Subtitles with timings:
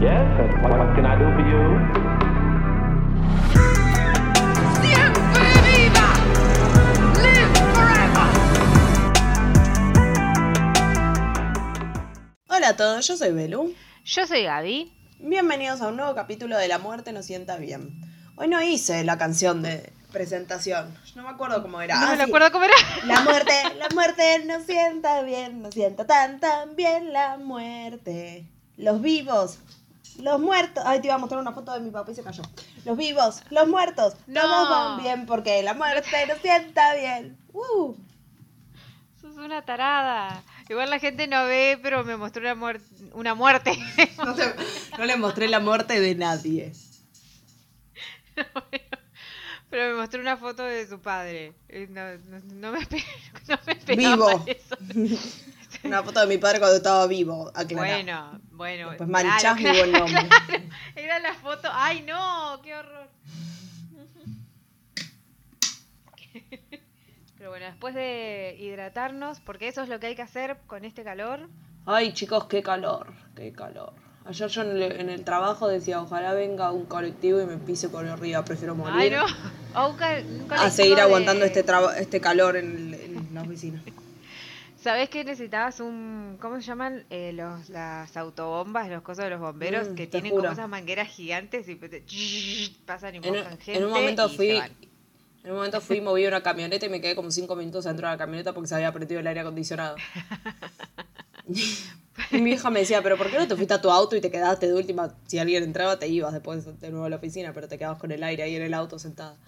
[0.00, 0.26] Yes,
[0.62, 1.62] what, what can I do for you?
[4.80, 6.08] ¡Siempre viva!
[7.22, 8.28] ¡Live forever!
[12.48, 13.74] Hola a todos, yo soy Belu.
[14.04, 14.92] Yo soy Gaby.
[15.20, 18.00] Bienvenidos a un nuevo capítulo de La muerte nos sienta bien.
[18.36, 20.94] Hoy no hice la canción de presentación.
[21.16, 21.98] No me acuerdo cómo era.
[22.00, 22.28] No Ah, me sí.
[22.30, 22.74] acuerdo cómo era.
[23.06, 28.46] La muerte, la muerte nos sienta bien, nos sienta tan tan bien la muerte.
[28.76, 29.58] Los vivos,
[30.18, 30.82] los muertos.
[30.86, 32.42] Ay, te iba a mostrar una foto de mi papá y se cayó.
[32.84, 34.40] Los vivos, los muertos, No.
[34.40, 37.36] todos van bien porque la muerte nos sienta bien.
[37.52, 37.94] Uh.
[39.20, 40.42] Sos una tarada.
[40.68, 42.82] Igual la gente no ve, pero me mostró una, muer-
[43.14, 43.72] una muerte.
[44.18, 44.54] No, te-
[44.98, 46.72] no le mostré la muerte de nadie.
[49.70, 51.54] pero me mostró una foto de su padre.
[51.68, 52.78] Eh, No, no- no me,
[53.66, 54.44] me esperaba Vivo.
[54.46, 54.76] eso.
[55.88, 58.38] Una foto de mi padre cuando estaba vivo, aclará.
[58.50, 58.88] Bueno, bueno.
[58.96, 60.28] Claro, manchás mi claro, buen nombre.
[60.28, 60.64] claro.
[60.96, 61.68] Era la foto.
[61.72, 62.60] ¡Ay, no!
[62.62, 63.08] ¡Qué horror!
[67.38, 71.04] Pero bueno, después de hidratarnos, porque eso es lo que hay que hacer con este
[71.04, 71.48] calor.
[71.86, 73.92] Ay, chicos, qué calor, qué calor.
[74.26, 77.88] Ayer yo en el, en el trabajo decía, ojalá venga un colectivo y me pise
[77.88, 78.94] por arriba, prefiero morir.
[78.96, 79.24] ¡Ay, no!
[79.74, 83.82] O un A seguir de- aguantando este, traba- este calor en, el- en la oficina.
[84.80, 86.38] ¿Sabés que necesitabas un.
[86.40, 87.04] ¿Cómo se llaman?
[87.10, 90.42] Eh, los, las autobombas, los cosas de los bomberos, Mm, que tienen juro.
[90.44, 92.04] como esas mangueras gigantes y te-
[92.86, 93.76] pasan y En, un- gente.
[93.76, 94.70] en un momento y se fui, van.
[95.42, 98.12] en un momento fui, moví una camioneta y me quedé como cinco minutos dentro de
[98.14, 99.96] la camioneta porque se había prendido el aire acondicionado.
[102.32, 104.20] Y mi hija me decía, pero ¿por qué no te fuiste a tu auto y
[104.20, 105.14] te quedaste de última?
[105.28, 108.10] Si alguien entraba, te ibas después de nuevo a la oficina, pero te quedabas con
[108.10, 109.34] el aire ahí en el auto sentada.
[109.34, 109.38] No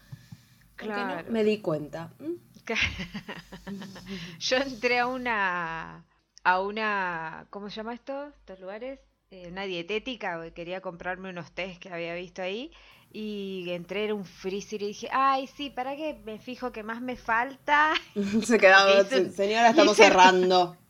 [0.76, 1.30] Claro.
[1.30, 2.10] me di cuenta.
[2.20, 2.49] ¿Mm?
[4.38, 6.04] Yo entré a una.
[6.44, 7.46] a una.
[7.50, 8.28] ¿Cómo se llama esto?
[8.28, 9.00] ¿Estos lugares?
[9.30, 12.72] Eh, una dietética, quería comprarme unos test que había visto ahí.
[13.12, 17.00] Y entré en un freezer y dije, ay, sí, ¿para qué me fijo que más
[17.00, 17.92] me falta?
[18.44, 20.76] Se quedaba, señora, estamos cerrando.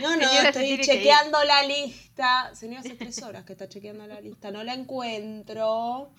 [0.00, 2.54] No, no, Señora, estoy chequeando la lista.
[2.54, 4.52] Señora, hace tres horas que está chequeando la lista.
[4.52, 6.12] No la encuentro.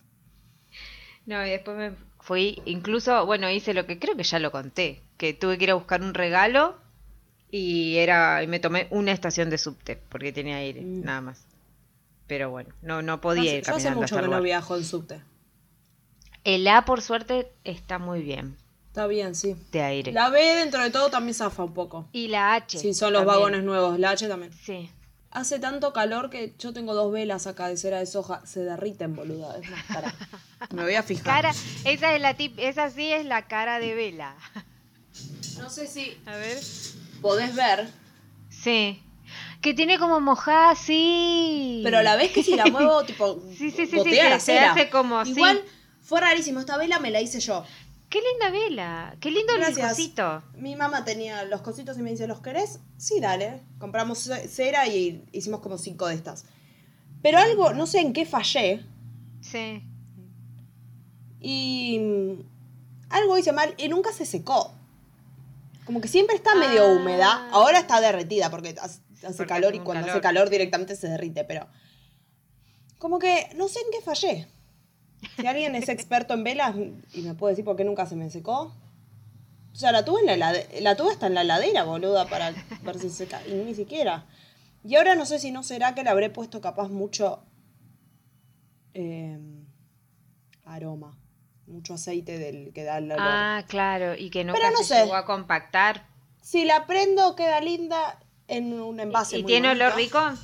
[1.25, 5.02] No, y después me fui, incluso, bueno, hice lo que creo que ya lo conté,
[5.18, 6.78] que tuve que ir a buscar un regalo
[7.52, 11.02] y era y me tomé una estación de subte porque tenía aire, Mm.
[11.03, 11.46] nada más.
[12.28, 15.22] Pero bueno, no no podía ir yo hace mucho que el no viajo en subte.
[16.44, 18.56] El A por suerte está muy bien
[18.88, 19.56] Está bien, sí.
[19.72, 20.12] de aire.
[20.12, 22.07] La B dentro de todo también zafa un poco.
[22.12, 22.78] Y la H.
[22.80, 23.36] Sí, son los también.
[23.40, 24.00] vagones nuevos.
[24.00, 24.51] La H también.
[24.53, 24.90] Sí.
[25.31, 28.41] Hace tanto calor que yo tengo dos velas acá de cera de soja.
[28.45, 29.57] Se derriten, boluda.
[29.57, 30.13] Es más cara.
[30.73, 31.23] Me voy a fijar.
[31.25, 31.51] Cara,
[31.85, 34.35] esa es la tip, esa sí es la cara de vela.
[35.59, 36.57] No sé si A ver.
[37.22, 37.89] podés ver.
[38.50, 39.03] Sí.
[39.62, 41.81] Que tiene como mojada, sí.
[41.84, 44.72] Pero la ves que si la muevo, tipo, Sí, sí, sí, sí, la se cera.
[44.72, 45.31] hace como así.
[45.31, 45.62] Igual,
[46.01, 46.59] fue rarísimo.
[46.59, 47.63] Esta vela me la hice yo.
[48.09, 49.16] Qué linda vela.
[49.20, 49.90] Qué lindo el Gracias.
[49.90, 50.44] cosito.
[50.56, 52.80] Mi mamá tenía los cositos y me dice, ¿los querés?
[52.97, 53.62] Sí, dale.
[53.78, 56.46] Compramos ce- cera y hicimos como cinco de estas.
[57.22, 58.84] Pero algo, no sé en qué fallé.
[59.42, 59.84] Sí.
[61.40, 62.42] Y mm,
[63.12, 64.74] algo hice mal y nunca se secó.
[65.86, 66.88] Como que siempre está medio Ah.
[66.94, 67.50] húmeda.
[67.52, 70.09] Ahora está derretida porque hace, Porque calor y cuando calor.
[70.12, 71.68] hace calor directamente se derrite, pero...
[72.98, 74.48] Como que no sé en qué fallé.
[75.38, 76.75] Si alguien es experto en velas
[77.13, 78.74] y me puede decir por qué nunca se me secó.
[79.72, 82.52] O sea, la tuve, en la, helade- la tuve hasta en la heladera, boluda, para
[82.84, 83.41] ver si se seca.
[83.47, 84.25] Y ni siquiera.
[84.84, 87.41] Y ahora no sé si no será que le habré puesto capaz mucho
[88.94, 89.38] eh,
[90.66, 91.18] aroma.
[91.68, 93.19] Mucho aceite del que da el olor.
[93.22, 95.01] Ah, claro, y que nunca Pero no se sé.
[95.03, 96.07] llegó a compactar.
[96.41, 99.38] Si la prendo, queda linda en un envase.
[99.38, 100.19] ¿Y muy tiene olor bonito.
[100.19, 100.41] rico?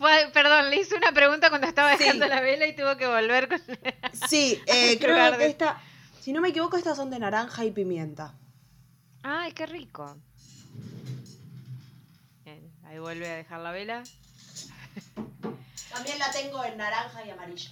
[0.00, 2.04] Fue, perdón, le hice una pregunta cuando estaba Sí.
[2.04, 3.60] dejando la vela y tuvo que volver con...
[4.30, 5.78] Sí, eh, creo que esta.
[6.22, 8.32] Si no me equivoco, estas son de naranja y pimienta.
[9.22, 10.16] Ay, qué rico.
[12.46, 14.02] Bien, ahí vuelve a dejar la vela.
[15.92, 17.70] También la tengo en naranja y amarillo.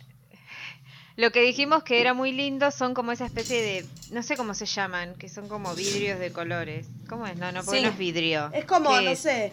[1.16, 4.52] Lo que dijimos que era muy lindo son como esa especie de, no sé cómo
[4.52, 6.86] se llaman, que son como vidrios de colores.
[7.08, 7.38] ¿Cómo es?
[7.38, 7.84] No, no, porque Sí.
[7.86, 8.50] no es vidrio.
[8.52, 9.18] Es como, ¿Qué no es?
[9.20, 9.52] sé,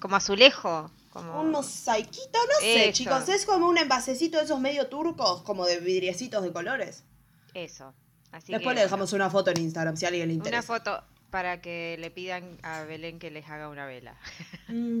[0.00, 0.90] Como azulejo.
[1.10, 1.40] Como...
[1.40, 3.28] un mosaiquito, no sé, chicos.
[3.28, 7.04] Es como un envasecito de esos medio turcos, como de vidriecitos de colores.
[7.52, 7.92] Eso.
[8.32, 10.62] Así Después que, le dejamos una foto en Instagram si a alguien le Una interesa.
[10.62, 14.16] foto para que le pidan a Belén que les haga una vela.
[14.68, 15.00] Mm,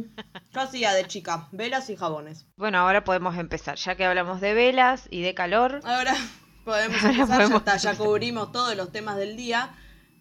[0.52, 2.44] yo hacía de chica, velas y jabones.
[2.56, 3.76] Bueno, ahora podemos empezar.
[3.76, 6.16] Ya que hablamos de velas y de calor, Ahora
[6.64, 9.70] podemos Ahora empezar, podemos ya está, ya cubrimos todos los temas del día.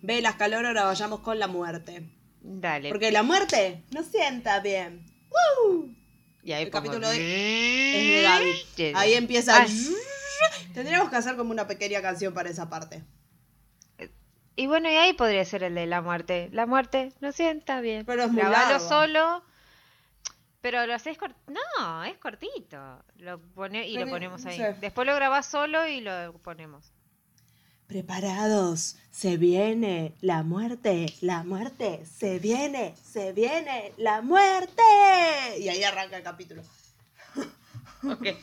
[0.03, 2.07] Velas, calor, ahora vayamos con la muerte.
[2.41, 2.89] Dale.
[2.89, 5.03] Porque la muerte no sienta bien.
[5.63, 5.89] ¡Woo!
[6.44, 7.15] y ahí el pongo- capítulo de-
[7.95, 8.94] Es de Gaby.
[8.95, 9.65] Ahí empieza.
[10.74, 13.03] Tendríamos que hacer como una pequeña canción para esa parte.
[14.56, 16.50] Y bueno, y ahí podría ser el de la muerte.
[16.51, 18.06] La muerte no sienta bien.
[18.06, 18.89] Pero es muy Grabalo largo.
[18.89, 19.44] solo.
[20.62, 23.01] Pero lo haces cort- No, es cortito.
[23.18, 24.57] Lo pone y lo ponemos no ahí.
[24.57, 24.74] sé.
[24.81, 26.91] Después lo grabás solo y lo ponemos.
[27.89, 34.83] Preparados, se viene la muerte, la muerte, se viene, se viene la muerte.
[35.57, 36.62] Y ahí arranca el capítulo.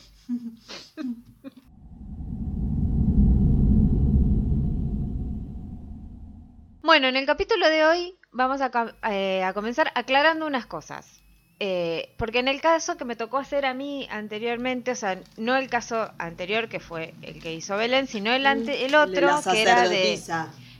[6.81, 8.71] Bueno, en el capítulo de hoy vamos a,
[9.11, 11.16] eh, a comenzar aclarando unas cosas.
[11.59, 15.55] Eh, porque en el caso que me tocó hacer a mí anteriormente, o sea, no
[15.55, 19.41] el caso anterior que fue el que hizo Belén, sino el, ante, el otro la
[19.51, 20.19] que era de...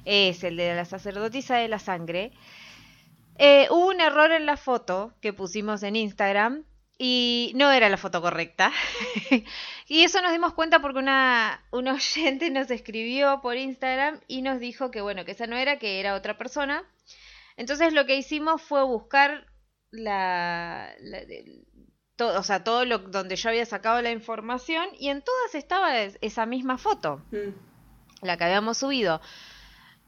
[0.06, 2.32] Es el de la sacerdotisa de la sangre.
[3.40, 6.64] Eh, hubo un error en la foto que pusimos en Instagram
[6.98, 8.72] y no era la foto correcta.
[9.88, 14.60] y eso nos dimos cuenta porque una, un oyente nos escribió por Instagram y nos
[14.60, 16.84] dijo que bueno, que esa no era, que era otra persona.
[17.58, 19.46] Entonces lo que hicimos fue buscar
[19.92, 21.66] la, la- el-
[22.16, 26.00] todo, o sea, todo lo donde yo había sacado la información y en todas estaba
[26.02, 28.26] es- esa misma foto Mm.
[28.26, 29.22] la que habíamos subido.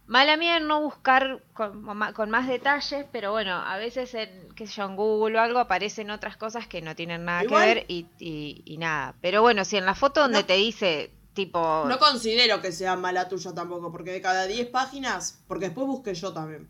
[0.08, 4.86] Mala mía no buscar con, más detalles, pero bueno, a veces en, qué sé yo,
[4.86, 8.08] en Google o algo aparecen otras cosas que no tienen nada Igual- que ver y,
[8.18, 9.14] y- y nada.
[9.22, 10.46] Pero bueno, si en la foto donde No.
[10.48, 11.86] te dice tipo...
[11.88, 16.16] No considero que sea mala tuya tampoco, porque de cada 10 páginas, porque después busqué
[16.16, 16.68] yo también.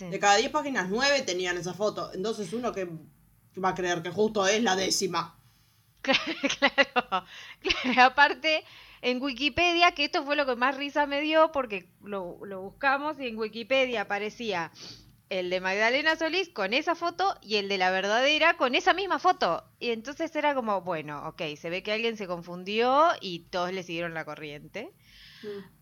[0.00, 0.10] Sí.
[0.10, 2.10] De cada 10 páginas, 9 tenían esa foto.
[2.12, 2.88] Entonces uno que
[3.62, 5.36] va a creer que justo es la décima.
[6.02, 7.26] claro,
[7.60, 8.64] claro, aparte
[9.02, 13.18] en Wikipedia, que esto fue lo que más risa me dio porque lo, lo buscamos
[13.20, 14.72] y en Wikipedia aparecía
[15.30, 19.18] el de Magdalena Solís con esa foto y el de la verdadera con esa misma
[19.18, 19.64] foto.
[19.78, 23.84] Y entonces era como, bueno, ok, se ve que alguien se confundió y todos le
[23.84, 24.90] siguieron la corriente.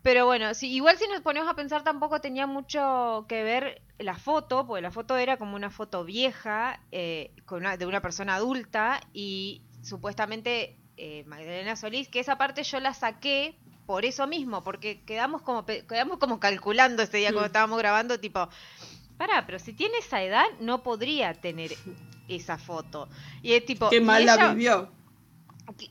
[0.01, 4.15] Pero bueno, sí, igual si nos ponemos a pensar tampoco tenía mucho que ver la
[4.15, 8.35] foto, porque la foto era como una foto vieja eh, con una- de una persona
[8.35, 14.63] adulta y supuestamente eh, Magdalena Solís, que esa parte yo la saqué por eso mismo,
[14.63, 17.33] porque quedamos como quedamos como calculando ese día Mm.
[17.33, 18.47] cuando estábamos grabando, tipo,
[19.17, 21.71] pará, pero si tiene esa edad no podría tener
[22.27, 23.09] esa foto.
[23.41, 24.91] Y es tipo, Qué mal la vivió.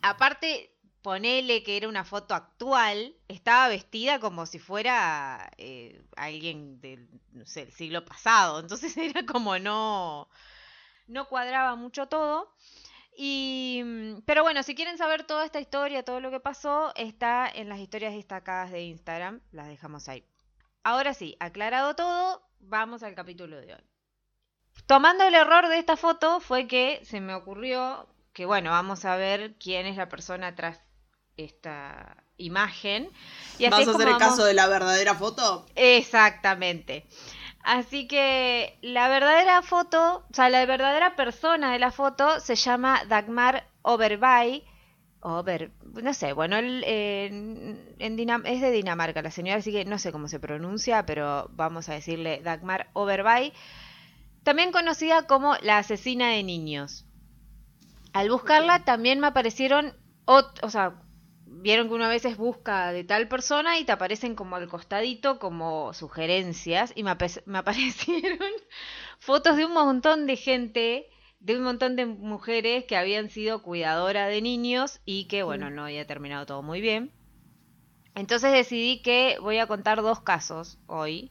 [0.02, 0.70] Aparte,
[1.02, 7.08] ponele que era una foto actual, estaba vestida como si fuera eh, alguien del
[7.46, 8.60] siglo pasado.
[8.60, 10.28] Entonces era como no.
[11.06, 12.54] No cuadraba mucho todo.
[13.16, 17.48] Y, mm, pero bueno, si quieren saber toda esta historia, todo lo que pasó, está
[17.48, 19.40] en las historias destacadas de Instagram.
[19.52, 20.24] Las dejamos ahí.
[20.84, 23.84] Ahora sí, aclarado todo, vamos al capítulo de hoy.
[24.86, 28.08] Tomando el error de esta foto fue que se me ocurrió
[28.38, 30.80] que bueno, vamos a ver quién es la persona tras
[31.38, 33.10] esta imagen.
[33.58, 35.66] Y así ¿Vas a hacer el vamos- caso de la verdadera foto?
[35.74, 37.06] Exactamente.
[37.62, 43.02] Así que la verdadera foto, o sea, la verdadera persona de la foto se llama
[43.08, 44.64] Dagmar Overby.
[45.20, 49.84] Over, no sé, bueno, él, eh, en Dinam- es de Dinamarca la señora, así que
[49.84, 53.52] no sé cómo se pronuncia, pero vamos a decirle Dagmar Overby,
[54.44, 57.04] también conocida como la asesina de niños.
[58.12, 59.92] Al buscarla también me aparecieron,
[60.24, 61.02] o sea,
[61.60, 65.38] vieron que uno a veces busca de tal persona y te aparecen como al costadito
[65.38, 68.50] como sugerencias y me, me aparecieron
[69.18, 71.06] fotos de un montón de gente,
[71.40, 75.84] de un montón de mujeres que habían sido cuidadora de niños y que bueno, no
[75.84, 77.12] había terminado todo muy bien.
[78.14, 81.30] Entonces decidí que voy a contar dos casos hoy.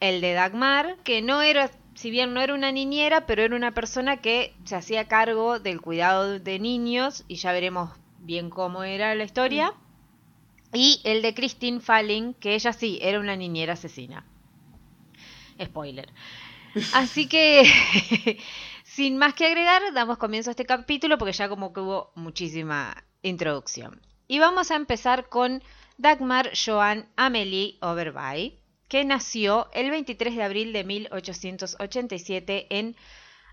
[0.00, 3.74] El de Dagmar, que no era, si bien no era una niñera, pero era una
[3.74, 9.14] persona que se hacía cargo del cuidado de niños y ya veremos bien cómo era
[9.14, 9.72] la historia.
[10.72, 14.26] Y el de Christine Falling, que ella sí era una niñera asesina.
[15.62, 16.12] Spoiler.
[16.92, 17.64] Así que,
[18.84, 23.04] sin más que agregar, damos comienzo a este capítulo porque ya como que hubo muchísima
[23.22, 24.00] introducción.
[24.26, 25.62] Y vamos a empezar con
[25.96, 32.94] Dagmar Joan Amelie Overby, que nació el 23 de abril de 1887 en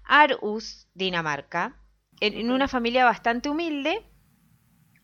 [0.04, 1.78] Aarhus, Dinamarca,
[2.20, 4.06] en, en una familia bastante humilde.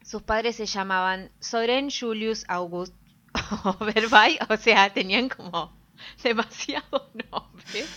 [0.03, 2.93] Sus padres se llamaban Soren Julius August
[3.63, 5.71] Overby, o sea, tenían como
[6.23, 7.87] demasiados nombres.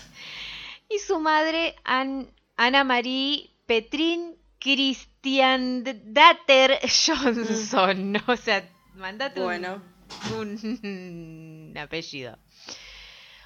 [0.89, 8.17] Y su madre, An- Ana Marie Petrin Christiandatter Johnson.
[8.27, 9.83] O sea, mandate un- Bueno.
[10.39, 12.39] un, apellido.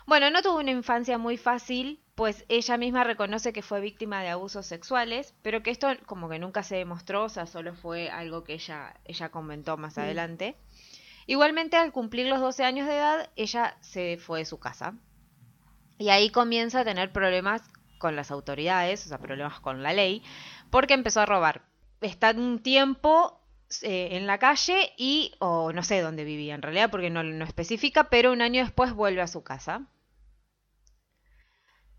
[0.06, 4.30] Bueno, no tuvo una infancia muy fácil, pues ella misma reconoce que fue víctima de
[4.30, 8.42] abusos sexuales, pero que esto como que nunca se demostró, o sea, solo fue algo
[8.42, 10.56] que ella, ella comentó más adelante.
[11.26, 14.94] Igualmente, al cumplir los 12 años de edad, ella se fue de su casa.
[15.96, 17.62] Y ahí comienza a tener problemas
[17.98, 20.24] con las autoridades, o sea, problemas con la ley,
[20.70, 21.66] porque empezó a robar.
[22.00, 23.40] Está un tiempo
[23.82, 27.44] eh, en la calle y, o no sé dónde vivía en realidad, porque no, no
[27.44, 29.86] especifica, pero un año después vuelve a su casa.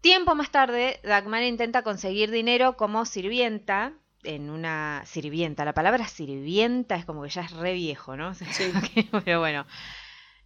[0.01, 5.65] Tiempo más tarde, Dagmar intenta conseguir dinero como sirvienta en una sirvienta.
[5.65, 8.33] La palabra sirvienta es como que ya es re viejo, ¿no?
[8.51, 8.71] Sí.
[9.25, 9.65] Pero bueno,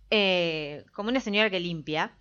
[0.09, 2.17] eh, como una señora que limpia.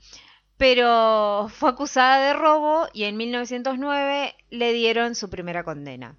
[0.58, 6.16] Pero fue acusada de robo y en 1909 le dieron su primera condena.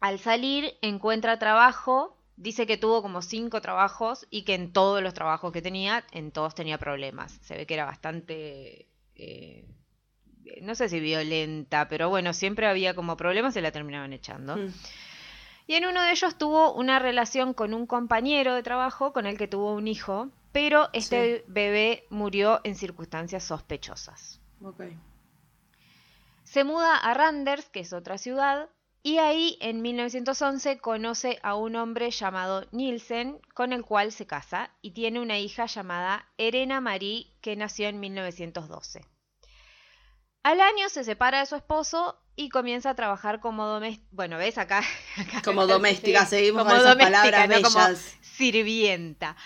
[0.00, 5.14] Al salir encuentra trabajo, dice que tuvo como cinco trabajos y que en todos los
[5.14, 7.38] trabajos que tenía, en todos tenía problemas.
[7.42, 8.88] Se ve que era bastante...
[9.14, 9.64] eh,
[10.60, 14.56] no sé si violenta, pero bueno, siempre había como problemas y la terminaban echando.
[14.56, 14.72] Mm.
[15.66, 19.38] Y en uno de ellos tuvo una relación con un compañero de trabajo con el
[19.38, 24.40] que tuvo un hijo, pero este bebé murió en circunstancias sospechosas.
[26.44, 28.68] Se muda a Randers, que es otra ciudad,
[29.02, 34.70] y ahí en 1911 conoce a un hombre llamado Nielsen, con el cual se casa
[34.80, 39.11] y tiene una hija llamada Erena Marie, que nació en 1912.
[40.42, 44.08] Al año se separa de su esposo y comienza a trabajar como doméstica.
[44.10, 44.82] Bueno, ves acá.
[45.16, 47.86] acá- Como doméstica, seguimos como con esas doméstica, palabras no como
[48.22, 49.36] sirvienta.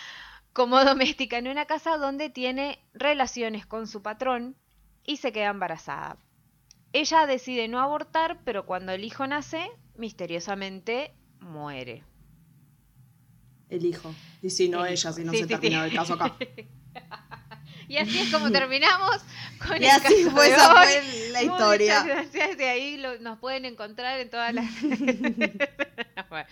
[0.52, 4.56] Como doméstica en una casa donde tiene relaciones con su patrón
[5.04, 6.16] y se queda embarazada.
[6.94, 12.04] Ella decide no abortar, pero cuando el hijo nace, misteriosamente muere.
[13.68, 14.14] El hijo.
[14.40, 16.36] Y si no El ella, si no Sí, se sí, terminó el caso acá.
[17.88, 19.16] Y así es como terminamos
[19.66, 20.86] con Y el así caso fue, de esa hoy.
[20.86, 22.02] fue la Muchas historia.
[22.02, 22.58] gracias.
[22.58, 24.64] De ahí lo- nos pueden encontrar en todas las.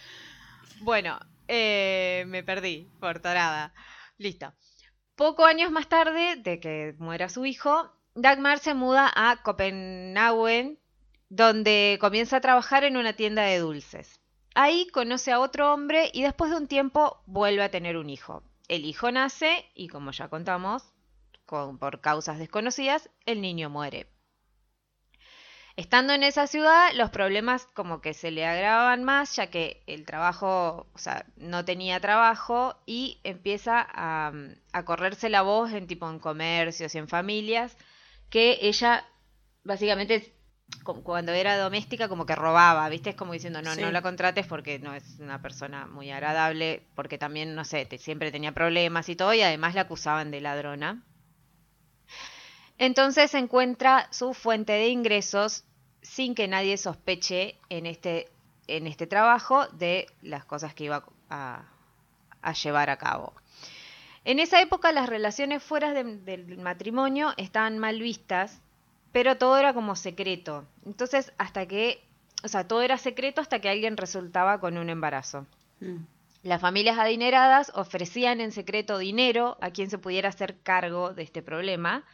[0.81, 3.73] bueno, eh, me perdí por tarada.
[4.19, 4.53] Listo.
[5.17, 10.79] Poco años más tarde de que muera su hijo, Dagmar se muda a Copenhague,
[11.29, 14.21] donde comienza a trabajar en una tienda de dulces.
[14.57, 18.43] Ahí conoce a otro hombre y después de un tiempo vuelve a tener un hijo.
[18.69, 20.83] El hijo nace y, como ya contamos,
[21.47, 24.07] con- por causas desconocidas, el niño muere.
[25.77, 30.05] Estando en esa ciudad, los problemas como que se le agravaban más, ya que el
[30.07, 34.33] trabajo, o sea, no tenía trabajo y empieza a,
[34.73, 37.77] a correrse la voz en tipo en comercios y en familias,
[38.31, 39.05] que ella
[39.65, 40.33] básicamente
[40.85, 43.11] cu- cuando era doméstica como que robaba, ¿viste?
[43.11, 43.81] Es como diciendo, no, Sí.
[43.81, 47.99] no la contrates porque no es una persona muy agradable, porque también, no sé, te-
[47.99, 51.03] siempre tenía problemas y todo, y además la acusaban de ladrona.
[52.79, 55.65] Entonces encuentra su fuente de ingresos
[56.03, 58.29] sin que nadie sospeche en este,
[58.67, 61.65] en este trabajo de las cosas que iba a,
[62.43, 63.33] a llevar a cabo.
[64.25, 68.61] En esa época las relaciones fuera de- del matrimonio estaban mal vistas,
[69.13, 70.67] pero todo era como secreto.
[70.85, 72.03] Entonces, hasta que,
[72.43, 75.47] o sea, todo era secreto hasta que alguien resultaba con un embarazo.
[75.81, 75.99] Mm.
[76.43, 81.43] Las familias adineradas ofrecían en secreto dinero a quien se pudiera hacer cargo de este
[81.43, 82.05] problema.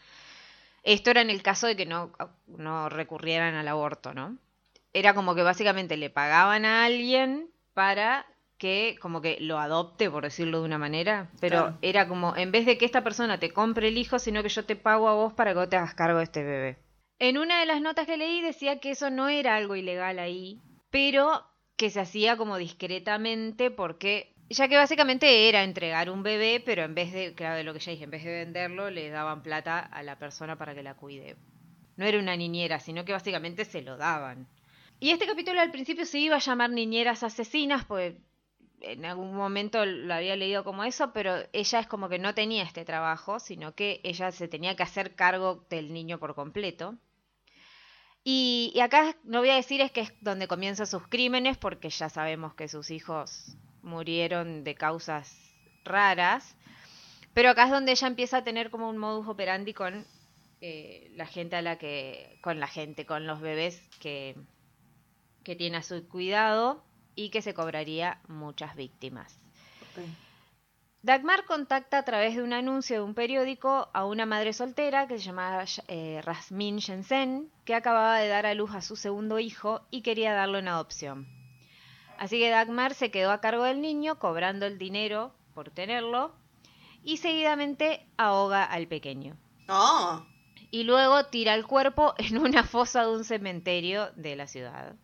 [0.82, 2.12] Esto era en el caso de que no,
[2.46, 4.38] no recurrieran al aborto, ¿no?
[4.92, 8.26] Era como que básicamente le pagaban a alguien para
[8.58, 11.78] que como que lo adopte, por decirlo de una manera, pero Claro.
[11.80, 14.64] era como, en vez de que esta persona te compre el hijo, sino que yo
[14.64, 16.76] te pago a vos para que vos te hagas cargo de este bebé.
[17.18, 20.60] En una de las notas que leí decía que eso no era algo ilegal ahí,
[20.90, 21.42] pero
[21.76, 26.94] que se hacía como discretamente porque ya que básicamente era entregar un bebé, pero en
[26.94, 29.78] vez de, claro, de lo que ya dije, en vez de venderlo, le daban plata
[29.78, 31.36] a la persona para que la cuide.
[31.96, 34.48] No era una niñera, sino que básicamente se lo daban.
[34.98, 38.16] Y este capítulo al principio se iba a llamar Niñeras Asesinas, pues
[38.80, 42.64] en algún momento lo había leído como eso, pero ella es como que no tenía
[42.64, 46.96] este trabajo, sino que ella se tenía que hacer cargo del niño por completo.
[48.24, 51.88] Y, y acá no voy a decir es que es donde comienzan sus crímenes, porque
[51.88, 56.56] ya sabemos que sus hijos murieron de causas raras,
[57.34, 60.06] pero acá es donde ella empieza a tener como un modus operandi con
[60.60, 64.36] eh, la gente a la que, con la gente, con los bebés que,
[65.44, 66.84] que tiene a su cuidado
[67.14, 69.38] y que se cobraría muchas víctimas.
[71.02, 75.18] Dagmar contacta a través de un anuncio de un periódico a una madre soltera que
[75.18, 79.80] se llamaba eh, Rasmin Jensen, que acababa de dar a luz a su segundo hijo
[79.90, 81.39] y quería darlo en adopción.
[82.20, 86.34] Así que Dagmar se quedó a cargo del niño, cobrando el dinero por tenerlo,
[87.02, 89.36] y seguidamente ahoga al pequeño.
[89.66, 90.26] No.
[90.72, 94.94] y luego tira el cuerpo en una fosa de un cementerio de la ciudad.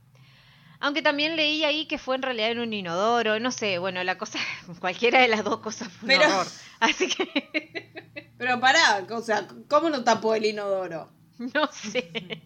[0.78, 4.18] Aunque también leí ahí que fue en realidad en un inodoro, no sé, bueno, la
[4.18, 4.38] cosa,
[4.80, 6.46] cualquiera de las dos cosas fue un Pero- horror.
[6.80, 11.08] Así que Pero pará, o sea, ¿cómo no tapó el inodoro?
[11.38, 12.42] no sé.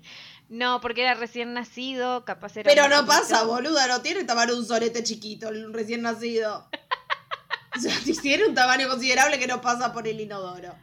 [0.50, 2.68] No, porque era recién nacido, capaz era.
[2.68, 6.68] Pero no pasa, boluda, no tiene tamaño un sorete chiquito, el recién nacido.
[7.76, 10.74] O sea, si tiene un tamaño considerable que no pasa por el inodoro.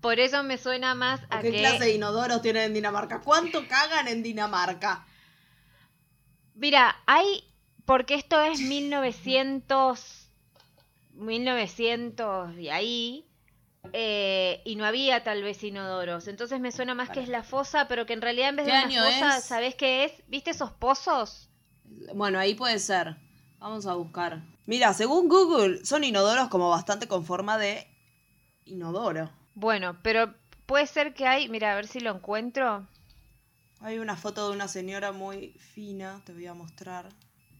[0.00, 1.58] Por eso me suena más a ¿Qué que.
[1.58, 3.20] clase de inodoros tienen en Dinamarca?
[3.20, 5.04] ¿Cuánto cagan en Dinamarca?
[6.54, 7.42] Mira, hay.
[7.84, 10.28] Porque esto es 1900.
[11.14, 13.26] 1900 y ahí.
[13.92, 16.28] Eh, y no había tal vez inodoros.
[16.28, 18.72] Entonces me suena más que es la fosa, pero que en realidad en vez de
[18.72, 19.44] ¿Qué una fosa, es?
[19.44, 20.12] ¿sabés qué es?
[20.28, 21.48] ¿Viste esos pozos?
[22.14, 23.16] Bueno, ahí puede ser.
[23.58, 24.42] Vamos a buscar.
[24.66, 27.86] Mira, según Google, son inodoros como bastante con forma de
[28.64, 29.30] inodoro.
[29.54, 30.34] Bueno, pero
[30.66, 31.48] puede ser que hay.
[31.48, 32.86] Mira, a ver si lo encuentro.
[33.80, 37.08] Hay una foto de una señora muy fina, te voy a mostrar,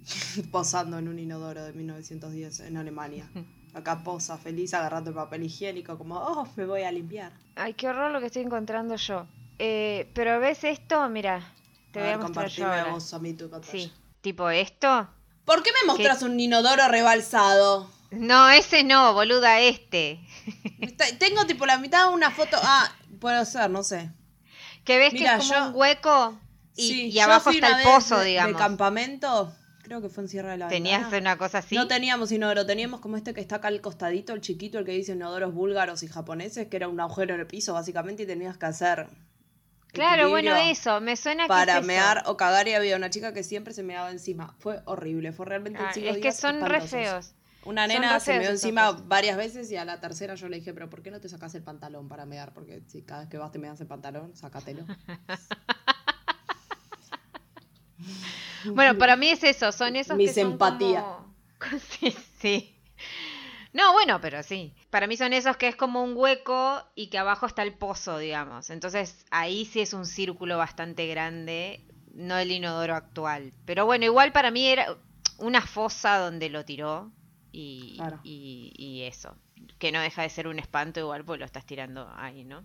[0.51, 3.31] posando en un inodoro de 1910 en Alemania.
[3.77, 7.31] Acá posa, feliz, agarrando el papel higiénico, como, oh, me voy a limpiar.
[7.57, 9.27] Ay, qué horror lo que estoy encontrando yo.
[9.59, 11.53] Eh, pero ves esto, mira,
[11.93, 12.93] te voy a ver, mostrar yo compartime ahora.
[12.95, 13.51] vos a mí tu.
[13.71, 13.93] Sí,
[14.23, 15.09] tipo esto.
[15.45, 17.91] ¿Por qué me mostrás un inodoro rebalsado?
[18.13, 20.21] No, ese no, boluda, este.
[21.19, 22.57] Tengo tipo la mitad de una foto.
[22.63, 22.91] Ah,
[23.21, 24.11] puede ser, no sé.
[24.85, 26.39] Que ves Mira, que es como yo- un hueco
[26.77, 28.53] y, Sí, y yo abajo está el pozo, de- digamos.
[28.55, 29.53] De campamento,
[29.87, 31.21] creo que fue en Sierra de la ¿Tenías Ventana.
[31.33, 31.77] una cosa así?
[31.77, 34.91] No teníamos inodoro, teníamos como este que está acá al costadito, el chiquito, el que
[34.93, 38.59] dice inodoros búlgaros y japoneses, que era un agujero en el piso, básicamente, y tenías
[38.59, 39.07] que hacer.
[39.93, 41.87] claro, bueno, eso, me suena que Para es eso.
[41.87, 44.57] mear o cagar, y había una chica que siempre se meaba encima.
[44.59, 47.33] Fue horrible, fue realmente Ah, es que son re feos.
[47.65, 50.89] Una nena se meó encima varias veces y a la tercera yo le dije, pero
[50.91, 52.53] ¿por qué no te sacas el pantalón para mear?
[52.53, 54.85] Porque si cada vez que vas te meas el pantalón, sácatelo.
[58.65, 61.35] Bueno, para mí es eso, son esos Mi que son como-
[62.01, 62.73] Sí, sí.
[63.73, 64.73] No, bueno, pero sí.
[64.91, 68.19] Para mí son esos que es como un hueco y que abajo está el pozo,
[68.19, 68.71] digamos.
[68.71, 73.53] Entonces ahí sí es un círculo bastante grande, no el inodoro actual.
[73.67, 74.97] Pero bueno, igual para mí era
[75.39, 77.11] una fosa donde lo tiró
[77.53, 78.21] y, Claro.
[78.25, 79.37] y, y eso.
[79.79, 82.65] Que no deja de ser un espanto igual, pues lo estás tirando ahí, ¿no?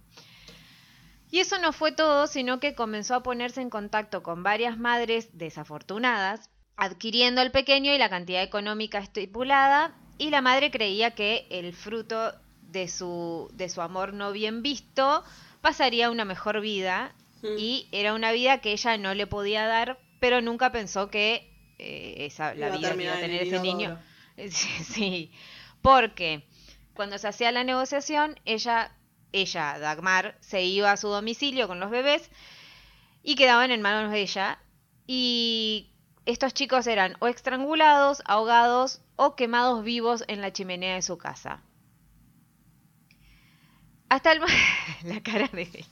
[1.32, 5.30] Y eso no fue todo, sino que comenzó a ponerse en contacto con varias madres
[5.34, 11.74] desafortunadas, adquiriendo al pequeño y la cantidad económica estipulada, y la madre creía que el
[11.74, 15.24] fruto de su, de su amor no bien visto
[15.62, 17.58] pasaría una mejor vida, Mm.
[17.58, 22.15] y era una vida que ella no le podía dar, pero nunca pensó que eh,
[22.20, 24.00] esa, la vida que iba a en tener el ese niño.
[24.50, 25.32] Sí, sí,
[25.82, 26.44] porque
[26.94, 28.96] cuando se hacía la negociación, ella,
[29.32, 32.30] ella, Dagmar, se iba a su domicilio con los bebés
[33.24, 34.60] y quedaban en manos de ella.
[35.08, 35.91] Y
[36.26, 41.63] estos chicos eran o estrangulados, ahogados o quemados vivos en la chimenea de su casa.
[44.10, 44.41] Hasta el...
[45.04, 45.86] la cara de.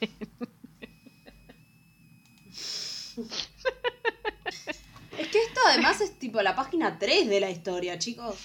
[5.18, 8.38] Es que esto además es tipo la página 3 de la historia, chicos.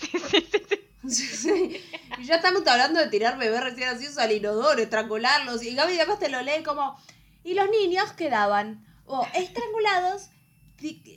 [1.08, 1.80] Sí.
[2.18, 5.62] Y ya estamos hablando de tirar bebés recién nacidos al inodoro, estrangularlos.
[5.62, 6.96] Y Gaby además te lo lee como.
[7.42, 10.30] Y los niños quedaban o estrangulados,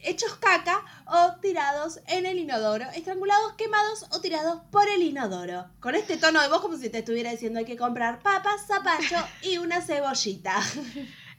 [0.04, 2.86] hechos caca, o tirados en el inodoro.
[2.96, 5.70] Estrangulados, quemados o tirados por el inodoro.
[5.80, 9.18] Con este tono de voz como si te estuviera diciendo hay que comprar papas, zapallo
[9.42, 10.60] y una cebollita.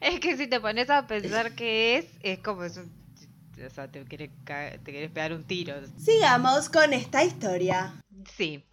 [0.00, 2.62] Es que si te pones a pensar qué es, es como...
[2.62, 2.96] es un-
[3.66, 5.74] o sea, te quieres, ca- te quieres pegar un tiro.
[5.98, 7.94] Sigamos con esta historia.
[8.36, 8.64] Sí.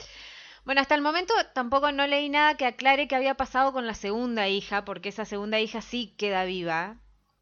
[0.65, 3.93] Bueno, hasta el momento tampoco no leí nada que aclare qué había pasado con la
[3.93, 6.97] segunda hija, porque esa segunda hija sí queda viva.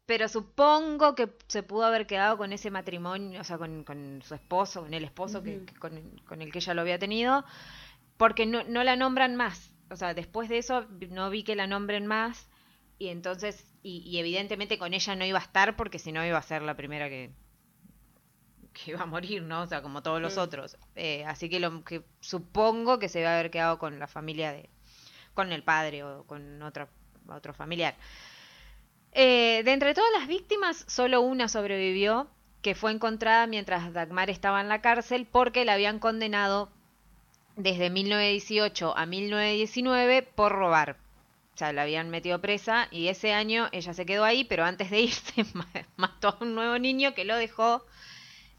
[0.06, 4.34] Pero supongo que se pudo haber quedado con ese matrimonio, o sea, con, con su
[4.34, 7.44] esposo, con el esposo que- con, con el que ella lo había tenido,
[8.18, 9.72] porque no, no la nombran más.
[9.90, 12.48] O sea, después de eso no vi que la nombren más.
[12.98, 16.38] Y entonces, y, y evidentemente con ella no iba a estar, porque si no iba
[16.38, 17.32] a ser la primera que,
[18.74, 19.62] que iba a morir, ¿no?
[19.62, 20.40] O sea, como todos los Mm.
[20.40, 20.76] otros.
[20.96, 24.52] Eh, así que lo que supongo que se va a haber quedado con la familia
[24.52, 24.68] de,
[25.34, 26.88] con el padre o con otra,
[27.28, 27.94] otro familiar.
[29.12, 32.28] Eh, de entre todas las víctimas, solo una sobrevivió,
[32.62, 36.70] que fue encontrada mientras Dagmar estaba en la cárcel porque la habían condenado
[37.56, 40.96] desde 1918 a 1919 por robar.
[41.54, 44.90] O sea, la habían metido presa y ese año ella se quedó ahí, pero antes
[44.90, 47.84] de irse ma- mató a un nuevo niño que lo dejó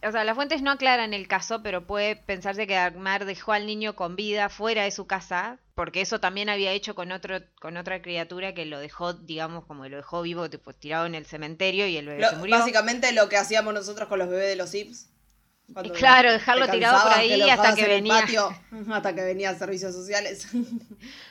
[0.03, 3.65] O sea, las fuentes no aclaran el caso, pero puede pensarse que Dagmar dejó al
[3.65, 7.75] niño con vida fuera de su casa, porque eso también había hecho con otro con
[7.77, 11.88] otra criatura que lo dejó, digamos, como lo dejó vivo, tipo, tirado en el cementerio
[11.88, 12.58] y el bebé Lo- se murió.
[12.60, 17.12] básicamente lo que hacíamos nosotros con los bebés de los Y claro, dejarlo tirado por
[17.12, 18.21] ahí lo hasta que venía.
[18.21, 18.49] patio,
[18.93, 20.47] hasta que venían servicios sociales.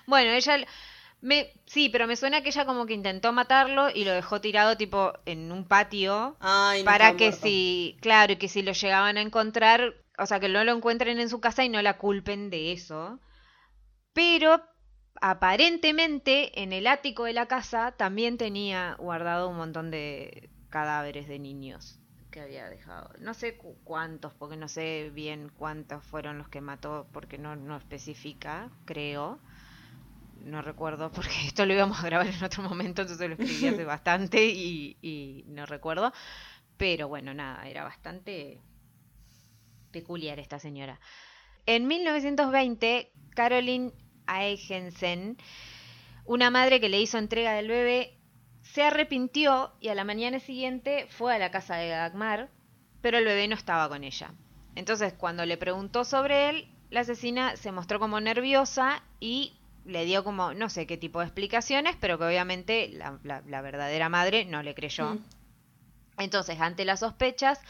[0.07, 0.67] Bueno, ella
[1.29, 4.77] me sí, pero me suena que ella como que intentó matarlo y lo dejó tirado
[4.77, 7.43] tipo en un patio Ay, no para que muerto.
[7.43, 11.19] si, claro, y que si lo llegaban a encontrar, o sea, que no lo encuentren
[11.19, 13.21] en su casa y no la culpen de eso.
[14.15, 14.63] Pero
[15.21, 21.39] aparentemente en el ático de la casa también tenía guardado un montón de cadáveres de
[21.39, 23.11] niños que había dejado.
[23.19, 27.57] No sé cu- cuántos, porque no sé bien cuántos fueron los que mató, porque no,
[27.57, 29.41] no especifica, creo.
[30.45, 33.85] No recuerdo, porque esto lo íbamos a grabar en otro momento, entonces lo escribí hace
[33.85, 36.13] bastante y, y no recuerdo.
[36.77, 38.61] Pero bueno, nada, era bastante
[39.91, 41.01] peculiar esta señora.
[41.67, 43.93] En 1920, Caroline
[44.27, 45.39] Aigensen,
[46.27, 48.19] una madre que le hizo entrega del bebé,
[48.63, 52.51] se arrepintió y a la mañana siguiente fue a la casa de Dagmar,
[53.01, 54.35] pero el bebé no estaba con ella.
[54.75, 59.55] Entonces, cuando le preguntó sobre él, la asesina se mostró como nerviosa y
[59.85, 63.61] le dio como, no sé qué tipo de explicaciones, pero que obviamente la, la- la
[63.63, 65.15] verdadera madre no le creyó.
[65.15, 65.25] Mm.
[66.19, 67.61] Entonces, ante las sospechas,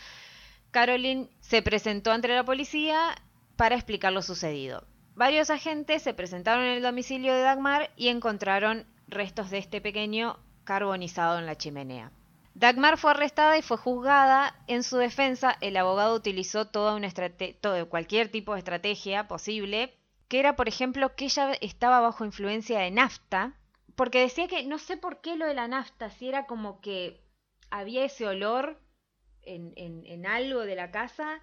[0.71, 3.15] Caroline se presentó ante la policía
[3.57, 4.85] para explicar lo sucedido.
[5.15, 10.39] Varios agentes se presentaron en el domicilio de Dagmar y encontraron restos de este pequeño
[10.65, 12.11] carbonizado en la chimenea.
[12.55, 14.55] Dagmar fue arrestada y fue juzgada.
[14.67, 17.09] En su defensa, el abogado utilizó toda una
[17.61, 19.95] todo, cualquier tipo de estrategia posible,
[20.35, 23.55] que era, por ejemplo, que ella estaba bajo influencia de nafta,
[23.95, 27.23] porque decía que no sé por qué lo de la nafta, si era como que
[27.71, 28.81] había ese olor
[29.43, 31.41] en, en- algo de la casa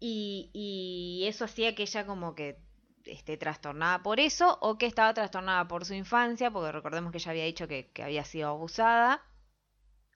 [0.00, 2.58] y, y eso hacía que ella como que
[3.06, 7.30] esté trastornada por eso o que estaba trastornada por su infancia, porque recordemos que ella
[7.32, 9.22] había dicho que había sido abusada.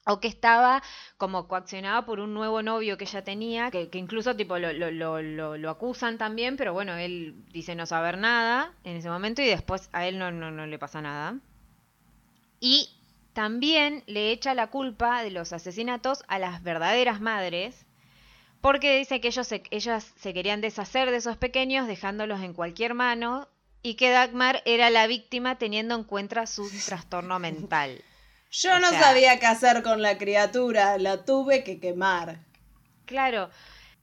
[0.06, 0.82] O que estaba
[1.16, 4.90] como coaccionada por un nuevo novio que ella tenía, que, que incluso tipo lo, lo,
[4.90, 9.40] lo, lo, lo acusan también, pero bueno, él dice no saber nada en ese momento
[9.40, 11.38] y después a él no, no, no le pasa nada.
[12.60, 12.90] Y
[13.32, 17.84] también le echa la culpa de los asesinatos a las verdaderas madres,
[18.60, 22.94] porque dice que ellos se, ellas se querían deshacer de esos pequeños dejándolos en cualquier
[22.94, 23.48] mano
[23.82, 28.02] y que Dagmar era la víctima teniendo en cuenta su trastorno mental.
[28.56, 32.38] Yo O no sea- sabía qué hacer con la criatura, la tuve que quemar.
[33.04, 33.50] Claro,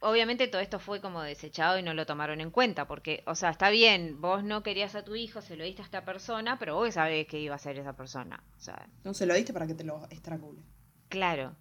[0.02, 3.50] obviamente todo esto fue como desechado y no lo tomaron en cuenta, porque, o sea,
[3.52, 6.76] está bien, vos no querías a tu hijo, se lo diste a esta persona, pero
[6.76, 8.44] vos sabés que iba a ser esa persona.
[8.58, 10.62] O sea, No se lo diste para que te lo estrangule.
[11.08, 11.56] Claro.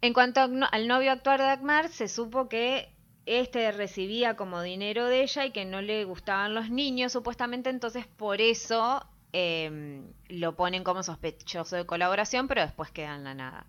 [0.00, 2.94] En cuanto a no- al novio actual de Dagmar, se supo que
[3.26, 8.06] este recibía como dinero de ella y que no le gustaban los niños, supuestamente, entonces
[8.06, 13.66] por eso eh, lo ponen como sospechoso de colaboración, pero después queda en la nada.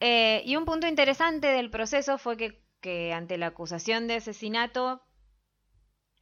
[0.00, 5.02] Eh, y un punto interesante del proceso fue que, que ante la acusación de asesinato,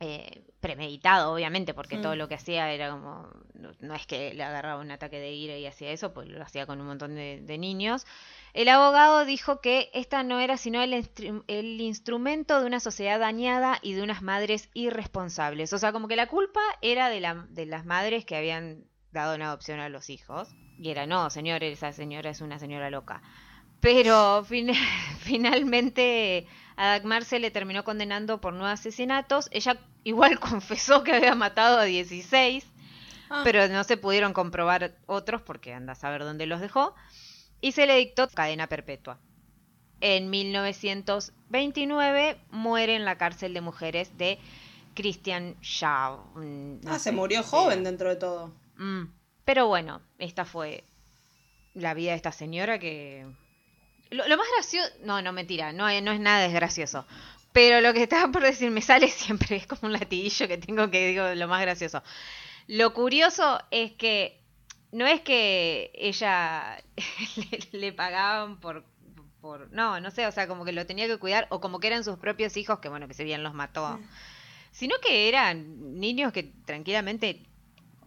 [0.01, 2.03] eh, premeditado obviamente, porque Mm.
[2.03, 5.33] todo lo que hacía era como, no, no es que le agarraba un ataque de
[5.33, 8.07] ira y hacía eso, pues lo hacía con un montón de, de niños.
[8.57, 13.21] El abogado dijo que esta no era sino el, instru- el instrumento de una sociedad
[13.21, 15.73] dañada y de unas madres irresponsables.
[15.75, 19.35] O sea, como que la culpa era de, la, de las madres que habían dado
[19.35, 20.49] en adopción a los hijos.
[20.79, 23.21] Y era, no, señor, esa señora es una señora loca.
[23.81, 24.73] Pero fin-
[25.21, 29.49] finalmente a Dagmar se le terminó condenando por nueve asesinatos.
[29.53, 32.66] Ella igual confesó que había matado a 16,
[33.29, 33.40] Ah.
[33.42, 36.95] pero no se pudieron comprobar otros porque anda a saber dónde los dejó.
[37.61, 39.19] Y se le dictó cadena perpetua.
[40.01, 44.38] En 1929 muere en la cárcel de mujeres de
[44.95, 46.37] Christian Shaw.
[46.37, 48.53] No ah, se murió eh, joven dentro de todo.
[48.77, 49.05] Mm,
[49.45, 50.85] Pero bueno, esta fue
[51.75, 53.27] la vida de esta señora que...
[54.11, 54.90] Lo, lo más gracioso...
[55.03, 57.07] No, no, mentira, no, no es nada desgracioso.
[57.53, 60.90] Pero lo que estaba por decir me sale siempre, es como un latiguillo que tengo
[60.90, 62.03] que digo lo más gracioso.
[62.66, 64.40] Lo curioso es que
[64.92, 66.83] no es que ella
[67.72, 68.85] le, le pagaban por,
[69.40, 69.70] por...
[69.72, 72.05] No, no sé, o sea, como que lo tenía que cuidar o como que eran
[72.05, 73.99] sus propios hijos, que bueno, que si bien los mató.
[74.72, 77.42] Sino que eran niños que tranquilamente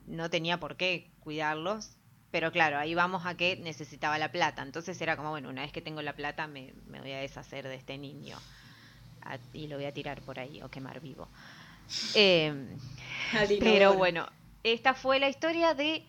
[0.08, 1.92] no tenía por qué cuidarlos.
[2.32, 4.62] Pero claro, ahí vamos a que necesitaba la plata.
[4.62, 7.68] Entonces era como, bueno, una vez que tengo la plata me, me voy a deshacer
[7.68, 8.38] de este niño.
[9.22, 11.28] A- y lo voy a tirar por ahí o quemar vivo.
[13.34, 14.28] Al pero bueno,
[14.64, 16.06] esta fue la historia de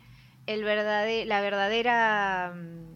[0.46, 0.60] el
[1.28, 2.90] la verdadera mm,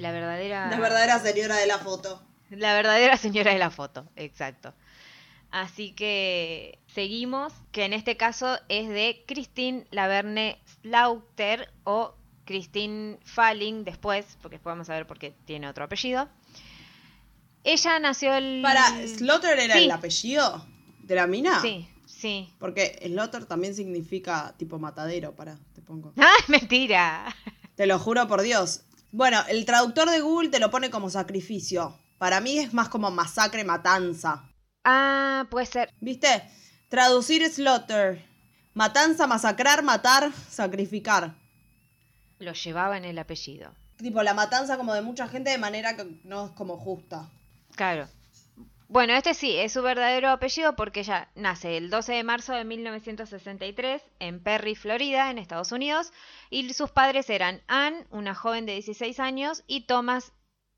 [0.00, 0.68] la verdadera...
[0.70, 2.22] La verdadera señora de la foto.
[2.50, 4.74] La verdadera señora de la foto, exacto.
[5.50, 13.84] Así que seguimos, que en este caso es de Christine Laverne Slaughter o Christine Falling
[13.84, 16.28] después, porque después vamos a ver por qué tiene otro apellido.
[17.64, 18.60] Ella nació el...
[18.62, 19.84] Para, ¿Slaughter era Sí.
[19.84, 20.66] el apellido
[21.00, 21.60] de la mina?
[21.60, 22.54] Sí, sí.
[22.58, 26.12] Porque Slaughter también significa tipo matadero, para, te pongo.
[26.18, 27.34] ¡Ah, mentira!
[27.74, 28.82] Te lo juro por Dios.
[29.12, 31.96] Bueno, el traductor de Google te lo pone como sacrificio.
[32.18, 34.50] Para mí es más como masacre, matanza.
[34.84, 35.92] Ah, puede ser.
[36.00, 36.42] ¿Viste?
[36.88, 38.24] Traducir slaughter.
[38.74, 41.34] Matanza, masacrar, matar, sacrificar.
[42.38, 43.72] Lo llevaba en el apellido.
[43.96, 47.28] Tipo, la matanza como de mucha gente de manera que no es como justa.
[47.74, 48.08] Claro.
[48.88, 52.64] Bueno, este sí, es su verdadero apellido porque ella nace el 12 de marzo de
[52.64, 56.12] 1963 en Perry, Florida, en Estados Unidos,
[56.50, 60.32] y sus padres eran Ann, una joven de 16 años, y Thomas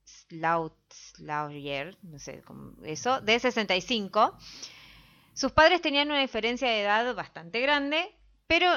[0.05, 4.39] Slaughter, no sé cómo eso, de 65.
[5.35, 8.17] Sus padres tenían una diferencia de edad bastante grande,
[8.47, 8.71] pero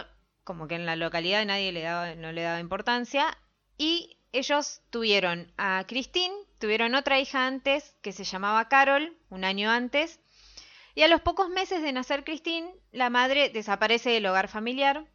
[0.43, 3.37] como que en la localidad nadie le daba, no le daba importancia,
[3.77, 9.69] y ellos tuvieron a Christine, tuvieron otra hija antes que se llamaba Carol, un año
[9.69, 10.19] antes,
[10.95, 15.05] y a los pocos meses de nacer Christine, la madre desaparece del hogar familiar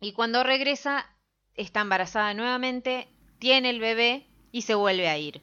[0.00, 1.06] y cuando regresa
[1.54, 5.42] está embarazada nuevamente, tiene el bebé y se vuelve a ir.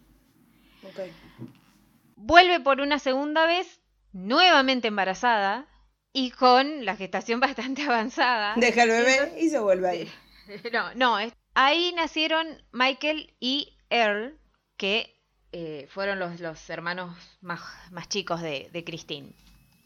[2.15, 3.81] Vuelve por una segunda vez,
[4.13, 5.67] nuevamente embarazada
[6.13, 8.55] y con la gestación bastante avanzada.
[8.55, 10.11] Deja el bebé y se vuelve ahí.
[10.71, 14.37] No, no, es- ahí nacieron Michael y Earl,
[14.77, 15.13] que
[15.51, 19.33] eh, fueron los, los hermanos más, más chicos de, de Christine.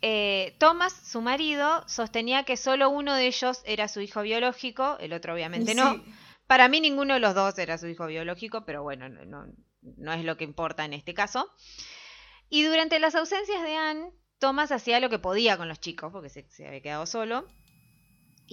[0.01, 5.13] Eh, Thomas, su marido, sostenía que solo uno de ellos era su hijo biológico, el
[5.13, 6.03] otro obviamente no.
[6.47, 10.13] Para mí ninguno de los dos era su hijo biológico, pero bueno, no, no- no
[10.13, 11.49] es lo que importa en este caso.
[12.49, 16.29] Y durante las ausencias de Anne, Thomas hacía lo que podía con los chicos, porque
[16.29, 17.45] se, se había quedado solo.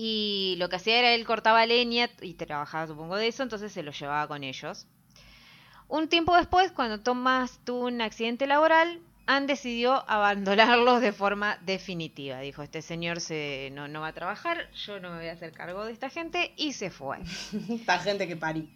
[0.00, 3.82] Y lo que hacía era él cortaba leña y trabajaba, supongo, de eso, entonces se
[3.82, 4.86] los llevaba con ellos.
[5.88, 12.38] Un tiempo después, cuando Thomas tuvo un accidente laboral, Anne decidió abandonarlos de forma definitiva.
[12.38, 15.50] Dijo, este señor se, no, no va a trabajar, yo no me voy a hacer
[15.50, 17.18] cargo de esta gente, y se fue.
[17.68, 18.72] Esta gente que parí.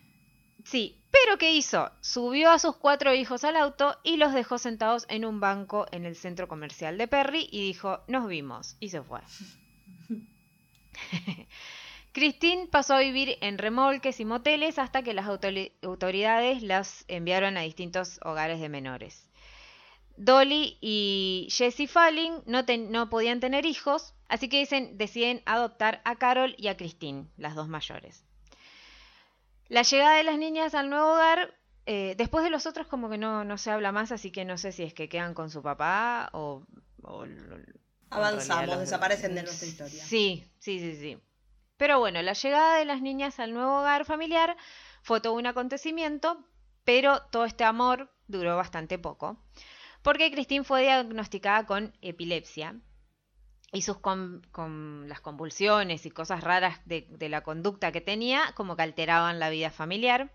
[0.65, 1.93] Sí, pero ¿qué hizo?
[2.01, 6.05] Subió a sus cuatro hijos al auto y los dejó sentados en un banco en
[6.05, 9.21] el centro comercial de Perry y dijo, nos vimos, y se fue.
[12.13, 17.57] Christine pasó a vivir en remolques y moteles hasta que las autori- autoridades las enviaron
[17.57, 19.29] a distintos hogares de menores.
[20.17, 26.55] Dolly y Jessie Falling no, podían tener hijos, así que dicen, deciden adoptar a Carol
[26.59, 28.25] y a Christine, las dos mayores.
[29.69, 31.55] La llegada de las niñas al nuevo hogar,
[31.87, 34.73] eh, después de los otros como que no, se habla más, así que no sé
[34.73, 36.63] si es que quedan con su papá o...
[38.13, 40.05] Avanzamos, los- desaparecen de nuestra historia.
[40.05, 41.19] Sí, sí, sí, sí.
[41.77, 44.57] Pero bueno, la llegada de las niñas al nuevo hogar familiar
[45.03, 46.45] fue todo un acontecimiento,
[46.85, 49.39] pero todo este amor duró bastante poco,
[50.03, 52.77] porque Christine fue diagnosticada con epilepsia
[53.73, 58.53] y sus con, con las convulsiones y cosas raras de, de la conducta que tenía
[58.55, 60.31] como que alteraban la vida familiar.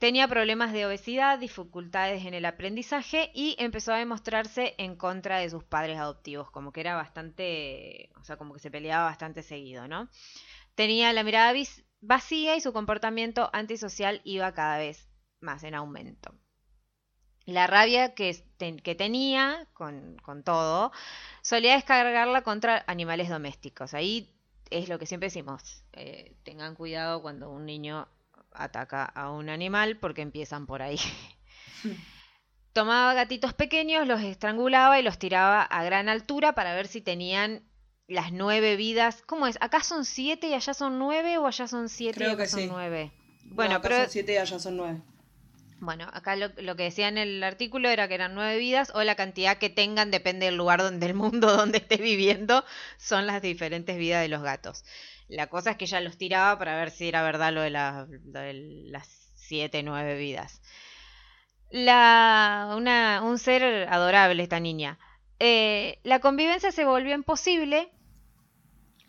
[0.00, 5.48] Tenía problemas de obesidad, dificultades en el aprendizaje y empezó a demostrarse en contra de
[5.48, 9.86] sus padres adoptivos, como que era bastante, o sea, como que se peleaba bastante seguido,
[9.86, 10.08] ¿no?
[10.74, 11.54] Tenía la mirada
[12.00, 15.08] vacía y su comportamiento antisocial iba cada vez
[15.40, 16.34] más en aumento.
[17.46, 20.90] La rabia que, ten- que tenía con, con todo
[21.42, 23.92] solía descargarla contra animales domésticos.
[23.94, 24.32] Ahí
[24.70, 28.08] es lo que siempre decimos, eh, tengan cuidado cuando un niño
[28.52, 30.98] ataca a un animal porque empiezan por ahí.
[32.72, 37.64] Tomaba gatitos pequeños, los estrangulaba y los tiraba a gran altura para ver si tenían
[38.08, 39.22] las nueve vidas.
[39.26, 39.56] ¿Cómo es?
[39.60, 42.48] ¿Acá son siete y allá son nueve o allá son siete Creo y acá que
[42.48, 42.68] son sí.
[42.68, 43.12] nueve?
[43.44, 45.02] Bueno, Bueno, acá pero son siete y allá son nueve.
[45.80, 49.02] bueno, acá lo, lo que decía en el artículo era que eran nueve vidas o
[49.02, 52.64] la cantidad que tengan depende del lugar donde el mundo donde esté viviendo
[52.98, 54.84] son las diferentes vidas de los gatos.
[55.30, 59.32] La cosa es que ella los tiraba para ver si era verdad lo de, las
[59.36, 60.60] siete, nueve vidas.
[61.70, 64.98] La, una, un ser adorable esta niña.
[65.38, 67.90] Eh, la convivencia se volvió imposible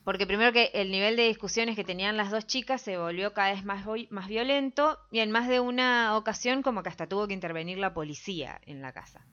[0.04, 3.52] porque primero que el nivel de discusiones que tenían las dos chicas se volvió cada
[3.52, 7.34] vez más, más violento y en más de una ocasión como que hasta tuvo que
[7.34, 9.26] intervenir la policía en la casa.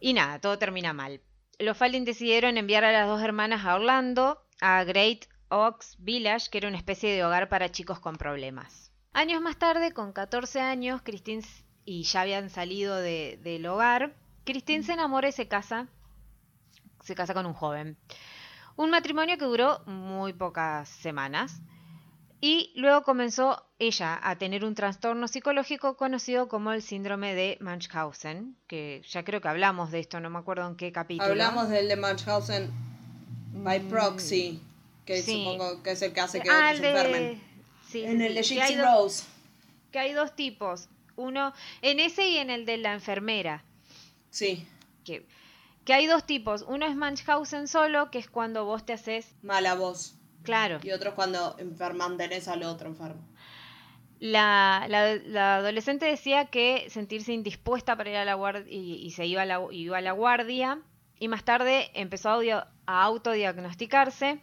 [0.00, 1.22] Y nada, todo termina mal.
[1.58, 6.58] Los Falling decidieron enviar a las dos hermanas a Orlando, a Great Oaks Village, que
[6.58, 8.90] era una especie de hogar para chicos con problemas.
[9.12, 11.42] Años más tarde, con 14 años, Christine
[11.84, 15.88] y ya habían salido de- del hogar, Christine se enamora y se casa,
[17.02, 17.96] se casa con un joven.
[18.76, 21.60] Un matrimonio que duró muy pocas semanas.
[22.42, 28.58] Y luego comenzó ella a tener un trastorno psicológico conocido como el síndrome de Munchausen,
[28.66, 31.30] que ya creo que hablamos de esto, no me acuerdo en qué capítulo.
[31.30, 32.70] Hablamos del de Munchausen
[33.54, 34.60] by proxy,
[35.06, 35.22] que.
[35.22, 35.42] Sí.
[35.44, 36.90] supongo que es el que hace que Ah, otros de...
[36.90, 37.42] enfermen.
[37.88, 39.24] sí, En sí, el de Gypsy dos- Rose.
[39.92, 40.88] que hay dos tipos.
[41.16, 43.64] Uno, en ese y en el de la enfermera.
[44.28, 44.66] Sí,
[45.04, 45.24] Que,
[45.86, 46.62] que hay dos tipos.
[46.68, 49.34] Uno es Munchausen solo, que es cuando vos te haces.
[49.42, 50.16] mala voz.
[50.42, 50.78] Claro.
[50.82, 53.26] Y otros cuando enferman tenés al otro enfermo.
[54.18, 59.10] La, la- la adolescente decía que sentirse indispuesta para ir a la guardia y, y
[59.10, 60.80] se iba a la, iba a la guardia.
[61.18, 64.38] Y más tarde empezó a, audio- a autodiagnosticarse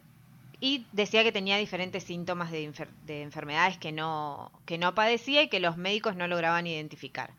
[0.65, 5.41] y decía que tenía diferentes síntomas de, enfer- de enfermedades que no, que no padecía
[5.41, 7.31] y que los médicos no lograban identificar.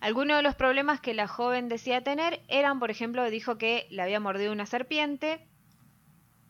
[0.00, 4.00] Algunos de los problemas que la joven decía tener eran, por ejemplo, dijo que le
[4.00, 5.46] había mordido una serpiente,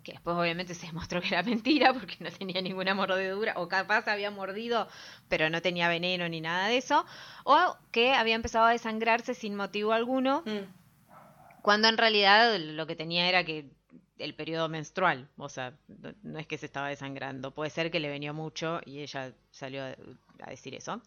[0.05, 4.07] que después obviamente se demostró que era mentira porque no tenía ninguna mordedura, o capaz
[4.07, 4.87] había mordido
[5.29, 7.05] pero no tenía veneno ni nada de eso,
[7.43, 11.63] o que había empezado a desangrarse sin motivo alguno, Mm.
[11.63, 13.75] cuando en realidad lo que tenía era que
[14.19, 15.77] el periodo menstrual, o sea,
[16.23, 19.85] no, es que se estaba desangrando, puede ser que le venía mucho y ella salió
[19.85, 19.97] a,
[20.41, 21.03] a decir eso.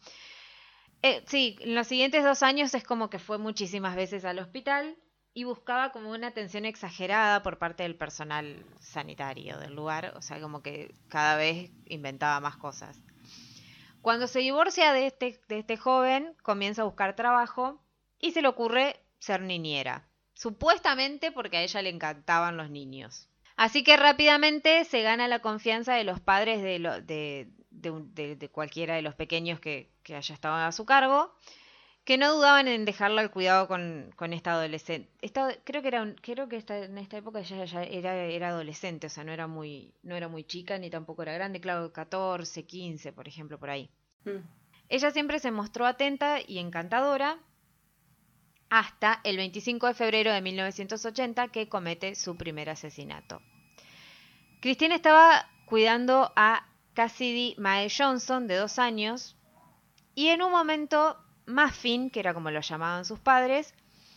[1.02, 4.98] Eh, sí, en los siguientes dos años es como que fue muchísimas veces al hospital
[5.34, 10.42] y buscaba como una atención exagerada por parte del personal sanitario del lugar, o sea,
[10.42, 13.02] como que cada vez inventaba más cosas.
[14.02, 17.82] Cuando se divorcia de este, de este joven, comienza a buscar trabajo
[18.20, 20.09] y se le ocurre ser niñera,
[20.40, 23.28] supuestamente porque a ella le encantaban los niños.
[23.58, 28.36] Así que rápidamente se gana la confianza de los padres de, lo- de, de de-
[28.38, 31.34] de cualquiera de los pequeños que, que haya estado a su cargo,
[32.06, 35.12] que no dudaban en dejarla al cuidado con, con esta adolescente.
[35.22, 38.48] Esta- creo que era un- creo que esta- en esta época ella ya era, era
[38.50, 41.92] adolescente, o sea, no era muy no era muy chica ni tampoco era grande, claro,
[41.92, 43.90] 14, 15, por ejemplo, por ahí.
[44.24, 44.38] Mm.
[44.88, 47.38] Ella siempre se mostró atenta y encantadora
[48.70, 53.42] hasta el 25 de febrero de 1980 que comete su primer asesinato.
[54.62, 59.38] Christine estaba cuidando a Cassidy Mae Johnson de dos años
[60.16, 63.74] y en un momento Muffin, que era como lo llamaban sus padres,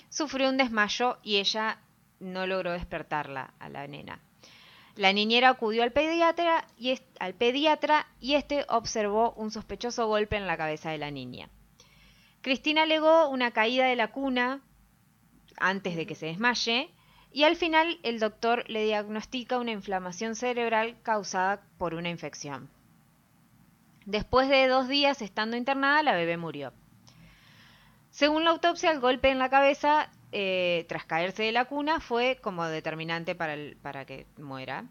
[0.09, 1.79] sufrió un desmayo y ella
[2.21, 4.21] no logró despertarla a la nena.
[4.97, 10.47] La niñera acudió al pediatra y, al pediatra y este observó un sospechoso golpe en
[10.47, 11.49] la cabeza de la niña.
[12.43, 14.61] Cristina alegó una caída de la cuna
[15.57, 16.91] antes de que se desmaye
[17.33, 22.69] y al final el doctor le diagnostica una inflamación cerebral causada por una infección.
[24.05, 26.73] Después de dos días estando internada, la bebé murió.
[28.11, 32.39] Según la autopsia, el golpe en la cabeza eh, tras caerse de la cuna fue
[32.43, 34.85] como determinante para, para que muera.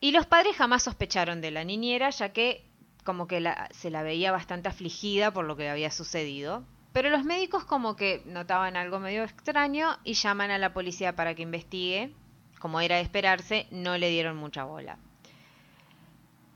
[0.00, 2.69] Y los padres jamás sospecharon de la niñera, ya que
[3.02, 6.64] como que se la veía bastante afligida por lo que había sucedido.
[6.92, 11.34] Pero los médicos como que notaban algo medio extraño y llaman a la policía para
[11.34, 12.12] que investigue.
[12.58, 14.98] Como era de esperarse, no le dieron mucha bola.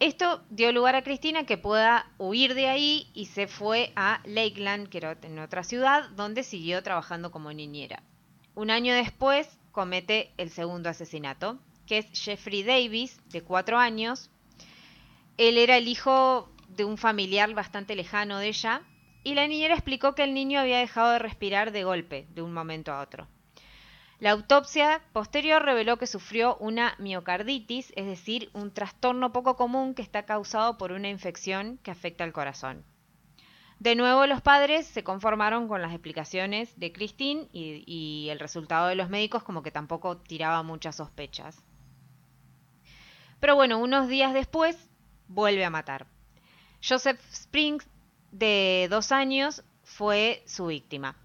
[0.00, 4.88] Esto dio lugar a Cristina que pueda huir de ahí y se fue a Lakeland,
[4.88, 8.02] que era en otra ciudad, donde siguió trabajando como niñera.
[8.54, 14.30] Un año después comete el segundo asesinato, que es Jeffrey Davis, de cuatro años.
[15.36, 18.82] Él era el hijo de un familiar bastante lejano de ella,
[19.24, 22.52] y la niñera explicó que el niño había dejado de respirar de golpe, de un
[22.52, 23.26] momento a otro.
[24.20, 30.02] La autopsia posterior reveló que sufrió una miocarditis, es decir, un trastorno poco común que
[30.02, 32.84] está causado por una infección que afecta al corazón.
[33.80, 38.86] De nuevo, los padres se conformaron con las explicaciones de Christine y, y el resultado
[38.86, 41.64] de los médicos como que tampoco tiraba muchas sospechas.
[43.40, 44.90] Pero bueno, unos días después
[45.28, 46.06] vuelve a matar.
[46.86, 47.86] Joseph Springs,
[48.32, 51.16] de dos años, fue su víctima.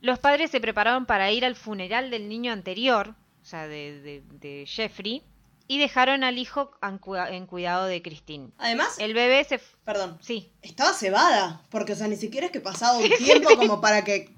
[0.00, 4.22] Los padres se prepararon para ir al funeral del niño anterior, o sea, de, de-
[4.38, 5.22] de Jeffrey,
[5.66, 8.50] y dejaron al hijo en, cuidado de Christine.
[8.58, 9.58] Además, El bebé se...
[9.84, 13.80] perdón, Sí, estaba cebada, porque, o sea, ni siquiera es que pasaba un tiempo como
[13.80, 14.34] para que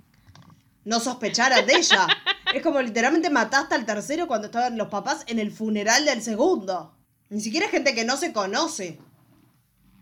[0.84, 2.06] no sospecharan de ella.
[2.54, 6.94] Es como literalmente mataste al tercero cuando estaban los papás en el funeral del segundo.
[7.28, 8.98] Ni siquiera gente que no se conoce.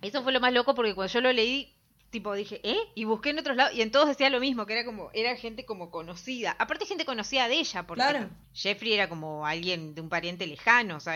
[0.02, 1.74] Eso fue lo más loco porque cuando yo lo leí,
[2.10, 2.76] tipo dije, ¿eh?
[2.94, 5.34] Y busqué en otros lados y en todos decía lo mismo, que era como, era
[5.36, 6.54] gente como conocida.
[6.58, 8.28] Aparte gente conocida de ella, porque Claro.
[8.52, 11.14] Jeffrey era como alguien de un pariente lejano, o sea,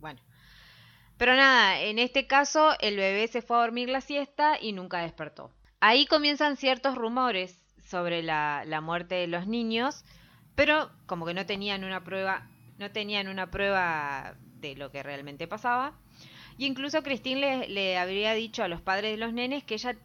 [0.00, 0.20] bueno.
[1.18, 4.98] Pero nada, en este caso el bebé se fue a dormir la siesta y nunca
[5.02, 5.50] despertó.
[5.80, 10.04] Ahí comienzan ciertos rumores sobre la, la muerte de los niños,
[10.54, 14.36] pero como que no tenían una prueba, no tenían una prueba
[14.68, 15.92] de lo que realmente pasaba.
[16.58, 19.96] Y incluso Christine le, le habría dicho a los padres de los nenes que ella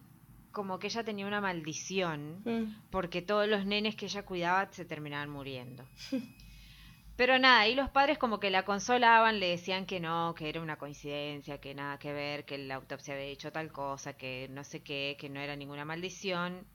[0.52, 2.90] como que ella tenía una maldición Mm.
[2.92, 5.86] porque todos los nenes que ella cuidaba se terminaban muriendo.
[7.16, 10.60] Pero nada, y los padres como que la consolaban, le decían que no, que era
[10.62, 14.64] una coincidencia, que nada que ver, que la autopsia había hecho tal cosa, que no
[14.64, 16.66] sé qué, que no era ninguna maldición,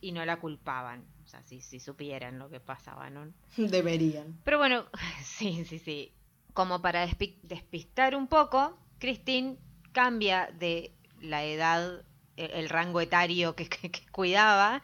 [0.00, 1.04] y no la culpaban.
[1.24, 3.32] O sea, si, si supieran lo que pasaba, ¿no?
[3.56, 4.38] Deberían.
[4.44, 4.84] Pero bueno,
[5.22, 6.12] sí, sí, sí.
[6.54, 9.56] Como para despi- despistar un poco, Christine
[9.92, 12.02] cambia de la edad,
[12.36, 14.82] el, el rango etario que, que- que cuidaba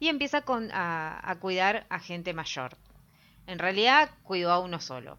[0.00, 2.76] y empieza con- a, a cuidar a gente mayor.
[3.46, 5.18] En realidad cuidó a uno solo,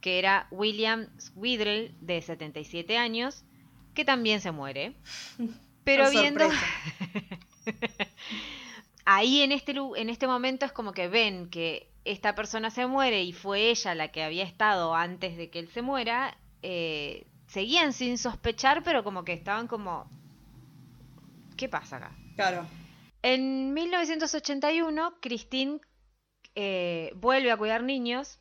[0.00, 3.44] que era William Swidrell, de 77 años,
[3.94, 4.94] que también se muere.
[5.84, 6.48] Pero viendo...
[9.04, 13.22] ahí en este, en este momento es como que ven que esta persona se muere
[13.22, 17.92] y fue ella la que había estado antes de que él se muera, eh, seguían
[17.92, 20.08] sin sospechar, pero como que estaban como...
[21.56, 22.16] ¿Qué pasa acá?
[22.36, 22.66] Claro.
[23.22, 25.80] En 1981, Christine
[26.54, 28.38] eh, vuelve a cuidar niños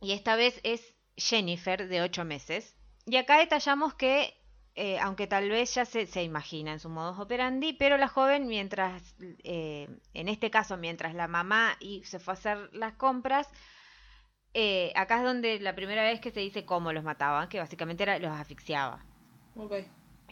[0.00, 2.76] y esta vez es Jennifer, de 8 meses.
[3.06, 4.39] Y acá detallamos que,
[4.74, 8.46] eh, aunque tal vez ya se, se imagina en su modus operandi, pero la joven,
[8.46, 9.14] mientras,
[9.44, 13.48] eh, en este caso, mientras la mamá y se fue a hacer las compras,
[14.54, 18.02] eh, acá es donde la primera vez que se dice cómo los mataban, que básicamente
[18.02, 19.04] era los asfixiaba.
[19.56, 19.74] Ok.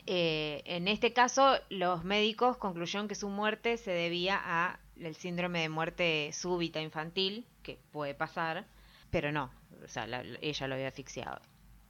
[0.07, 5.61] Eh, en este caso, los médicos concluyeron que su muerte se debía a el síndrome
[5.61, 8.66] de muerte súbita infantil, que puede pasar,
[9.11, 9.51] pero no,
[9.84, 11.41] o sea, la- ella lo había asfixiado.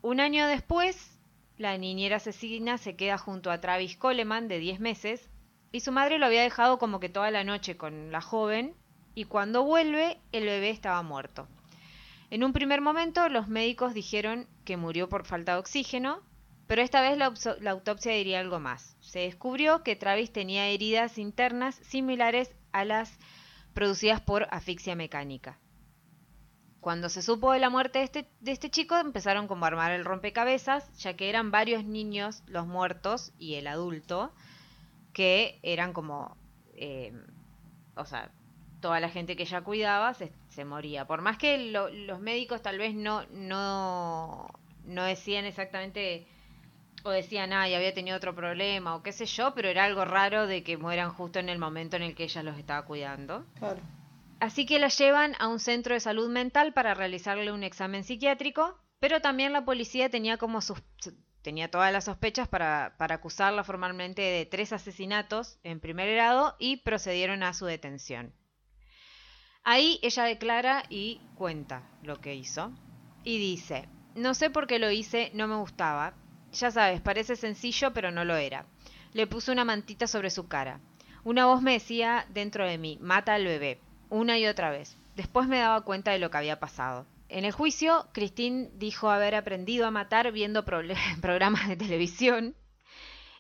[0.03, 1.18] Un año después,
[1.59, 5.29] la niñera asesina se queda junto a Travis Coleman, de 10 meses,
[5.73, 8.75] y su madre lo había dejado como que toda la noche con la joven,
[9.15, 11.49] y cuando vuelve, el bebé estaba muerto.
[12.31, 16.23] En un primer momento, los médicos dijeron que murió por falta de oxígeno,
[16.69, 18.97] pero esta vez la, la autopsia diría algo más.
[19.01, 23.19] Se descubrió que Travis tenía heridas internas similares a las
[23.75, 25.59] producidas por asfixia mecánica.
[26.81, 29.93] Cuando se supo de la muerte de este, de este chico, empezaron como a armar
[29.93, 34.33] el rompecabezas, ya que eran varios niños los muertos y el adulto,
[35.13, 36.37] que eran como,
[36.75, 37.13] eh,
[37.97, 38.31] o sea,
[38.81, 41.05] toda la gente que ella cuidaba se, se moría.
[41.07, 44.47] Por más que lo- los médicos tal vez no, no,
[44.85, 46.29] no decían exactamente
[47.05, 50.47] o decían, ay, había tenido otro problema o qué sé yo, pero era algo raro
[50.47, 53.45] de que mueran justo en el momento en el que ella los estaba cuidando.
[53.59, 53.81] Claro.
[54.41, 58.79] Así que la llevan a un centro de salud mental para realizarle un examen psiquiátrico,
[59.01, 60.81] pero también la policía tenía como sus,
[61.43, 66.79] tenía todas las sospechas para, para acusarla formalmente de tres asesinatos en primer grado y
[66.79, 68.33] procedieron a su detención.
[69.65, 72.73] Ahí ella declara y cuenta lo que hizo.
[73.25, 76.15] Y dice, no sé por qué lo hice, no me gustaba.
[76.53, 78.67] Ya sabes, parece sencillo, pero no lo era.
[79.13, 80.81] Le puse una mantita sobre su cara.
[81.25, 83.81] Una voz me decía dentro de mí, mata al bebé,
[84.11, 84.97] una y otra vez.
[85.17, 87.07] Después me daba cuenta de lo que había pasado.
[87.29, 90.65] En el juicio, Christine dijo haber aprendido a matar viendo
[91.21, 92.55] programas de televisión.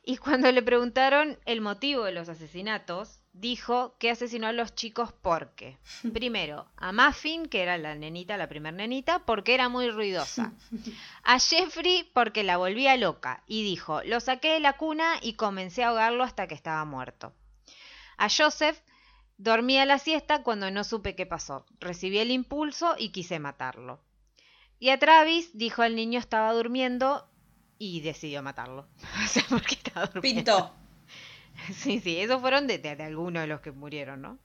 [0.04, 5.12] Y cuando le preguntaron el motivo de los asesinatos, dijo que asesinó a los chicos
[5.12, 5.78] porque,
[6.12, 10.52] primero, a Muffin, que era la nenita, la primer nenita, porque era muy ruidosa.
[11.22, 15.84] A Jeffrey porque la volvía loca y dijo, lo saqué de la cuna y comencé
[15.84, 17.32] a ahogarlo hasta que estaba muerto.
[18.16, 18.78] A Joseph
[19.38, 21.64] dormía la siesta cuando no supe qué pasó.
[21.80, 24.00] Recibí el impulso y quise matarlo.
[24.78, 27.28] Y a Travis dijo el niño estaba durmiendo
[27.78, 28.86] y decidió matarlo.
[29.24, 30.44] O sea, porque estaba durmiendo.
[30.52, 30.74] Pintó.
[31.74, 34.38] Sí, sí, esos fueron de, de- de algunos de los que murieron, ¿no?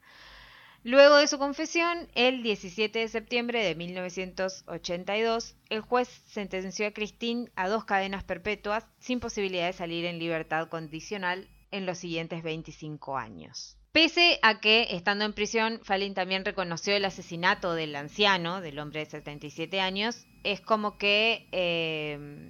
[0.84, 7.52] Luego de su confesión, el 17 de septiembre de 1982, el juez sentenció a Christine
[7.56, 13.18] a dos cadenas perpetuas sin posibilidad de salir en libertad condicional en los siguientes 25
[13.18, 13.78] años.
[13.94, 19.02] Pese a que, estando en prisión, Fallin también reconoció el asesinato del anciano, del hombre
[19.02, 22.50] de 77 años, es como que eh,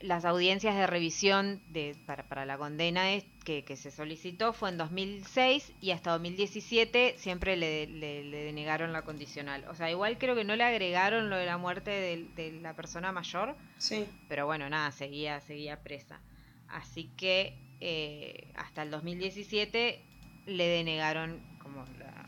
[0.00, 4.68] las audiencias de revisión de, para, para la condena es- que, que se solicitó fue
[4.68, 9.64] en 2006 y hasta 2017 siempre le, le- le denegaron la condicional.
[9.70, 12.74] O sea, igual creo que no le agregaron lo de la muerte de, de la
[12.74, 14.04] persona mayor, Sí.
[14.28, 16.20] pero bueno, nada, seguía, seguía presa.
[16.68, 20.02] Así que eh, hasta el 2017
[20.46, 22.26] le denegaron como la,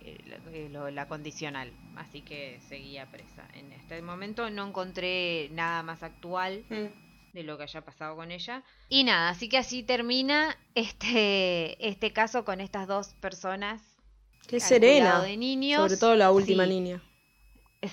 [0.00, 0.18] eh,
[0.92, 3.46] la- condicional, así que seguía presa.
[3.54, 7.34] En este momento no encontré nada más actual Mm.
[7.34, 8.62] de lo que haya pasado con ella.
[8.88, 13.82] Y nada, así que así termina este, este caso con estas dos personas.
[14.48, 15.04] Qué serena.
[15.06, 15.80] cuidado de niños.
[15.82, 16.70] Sobre todo la última Sí.
[16.70, 17.02] niña.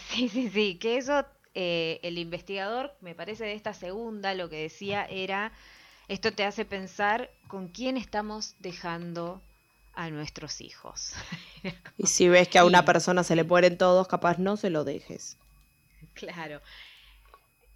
[0.10, 1.26] Sí, sí, sí, que eso
[1.56, 5.52] eh, el investigador, me parece de esta segunda, lo que decía era,
[6.10, 9.42] esto te hace pensar con quién estamos dejando
[9.94, 11.14] a nuestros hijos.
[11.98, 14.86] Y si ves que a una persona se le mueren todos, capaz no se lo
[14.86, 15.38] dejes.
[16.14, 16.62] claro.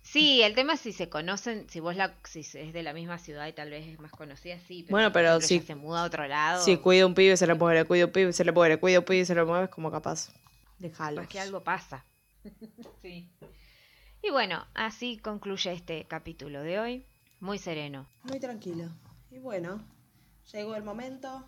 [0.01, 3.17] Sí, el tema es si se conocen, si vos la, si es de la misma
[3.17, 4.85] ciudad y tal vez es más conocida, sí.
[4.89, 6.63] Bueno, por pero si- se muda a otro lado.
[6.63, 9.05] Si cuida un pibe, se le muere, cuida un pibe, se le muere, cuida un
[9.05, 10.29] pibe, se le mueve, es como capaz.
[10.79, 11.21] Déjalo.
[11.21, 12.05] Porque algo pasa.
[13.01, 13.29] sí.
[14.21, 17.05] Y bueno, así concluye este capítulo de hoy.
[17.43, 18.07] Muy sereno.
[18.23, 18.85] Muy tranquilo.
[19.29, 19.85] Y bueno,
[20.53, 21.45] llegó el momento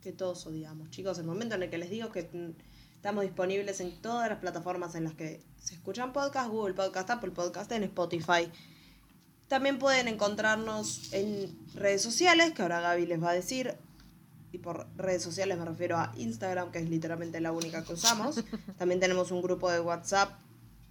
[0.00, 0.90] que todos odiamos.
[0.90, 2.52] Chicos, el momento en el que les digo que mm,
[2.94, 7.32] estamos disponibles en todas las plataformas en las que se escuchan podcasts, Google Podcast, Apple
[7.32, 8.48] Podcast, en Spotify.
[9.48, 13.76] También pueden encontrarnos en redes sociales, que ahora Gaby les va a decir.
[14.52, 18.44] Y por redes sociales me refiero a Instagram, que es literalmente la única que usamos.
[18.78, 20.38] También tenemos un grupo de WhatsApp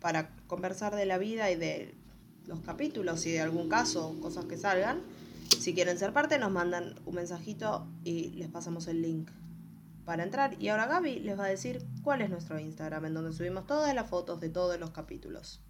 [0.02, 2.03] para conversar de la vida y de
[2.48, 5.02] los capítulos y de algún caso, cosas que salgan.
[5.60, 9.30] Si quieren ser parte, nos mandan un mensajito y les pasamos el link
[10.06, 10.56] para entrar.
[10.60, 13.94] Y ahora Gaby les va a decir cuál es nuestro Instagram, en donde subimos todas
[13.94, 15.62] las fotos de todos los capítulos.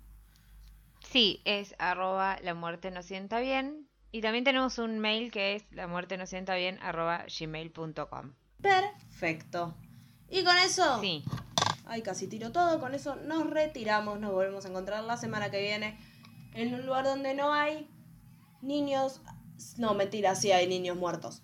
[1.12, 3.88] Sí, es arroba la muerte no sienta bien.
[4.12, 8.34] Y también tenemos un mail que es la muerte no sienta bien arroba gmail.com.
[8.62, 9.76] Perfecto.
[10.30, 11.24] Y con eso, Sí,
[11.86, 12.80] ay, casi tiro todo.
[12.80, 14.20] Con eso nos retiramos.
[14.20, 15.98] Nos volvemos a encontrar la semana que viene
[16.56, 17.90] en un lugar donde no hay
[18.62, 19.22] niños.
[19.78, 21.44] No, mentira, sí hay niños muertos.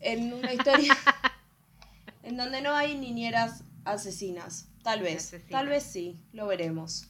[0.00, 0.96] En una historia
[2.22, 4.68] en donde no hay niñeras asesinas.
[4.82, 7.08] Tal vez, tal vez sí, lo veremos.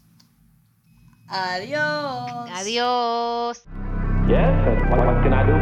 [1.28, 2.51] Adiós.
[2.51, 3.64] adiós.
[4.26, 5.57] Yes, what, what can I do?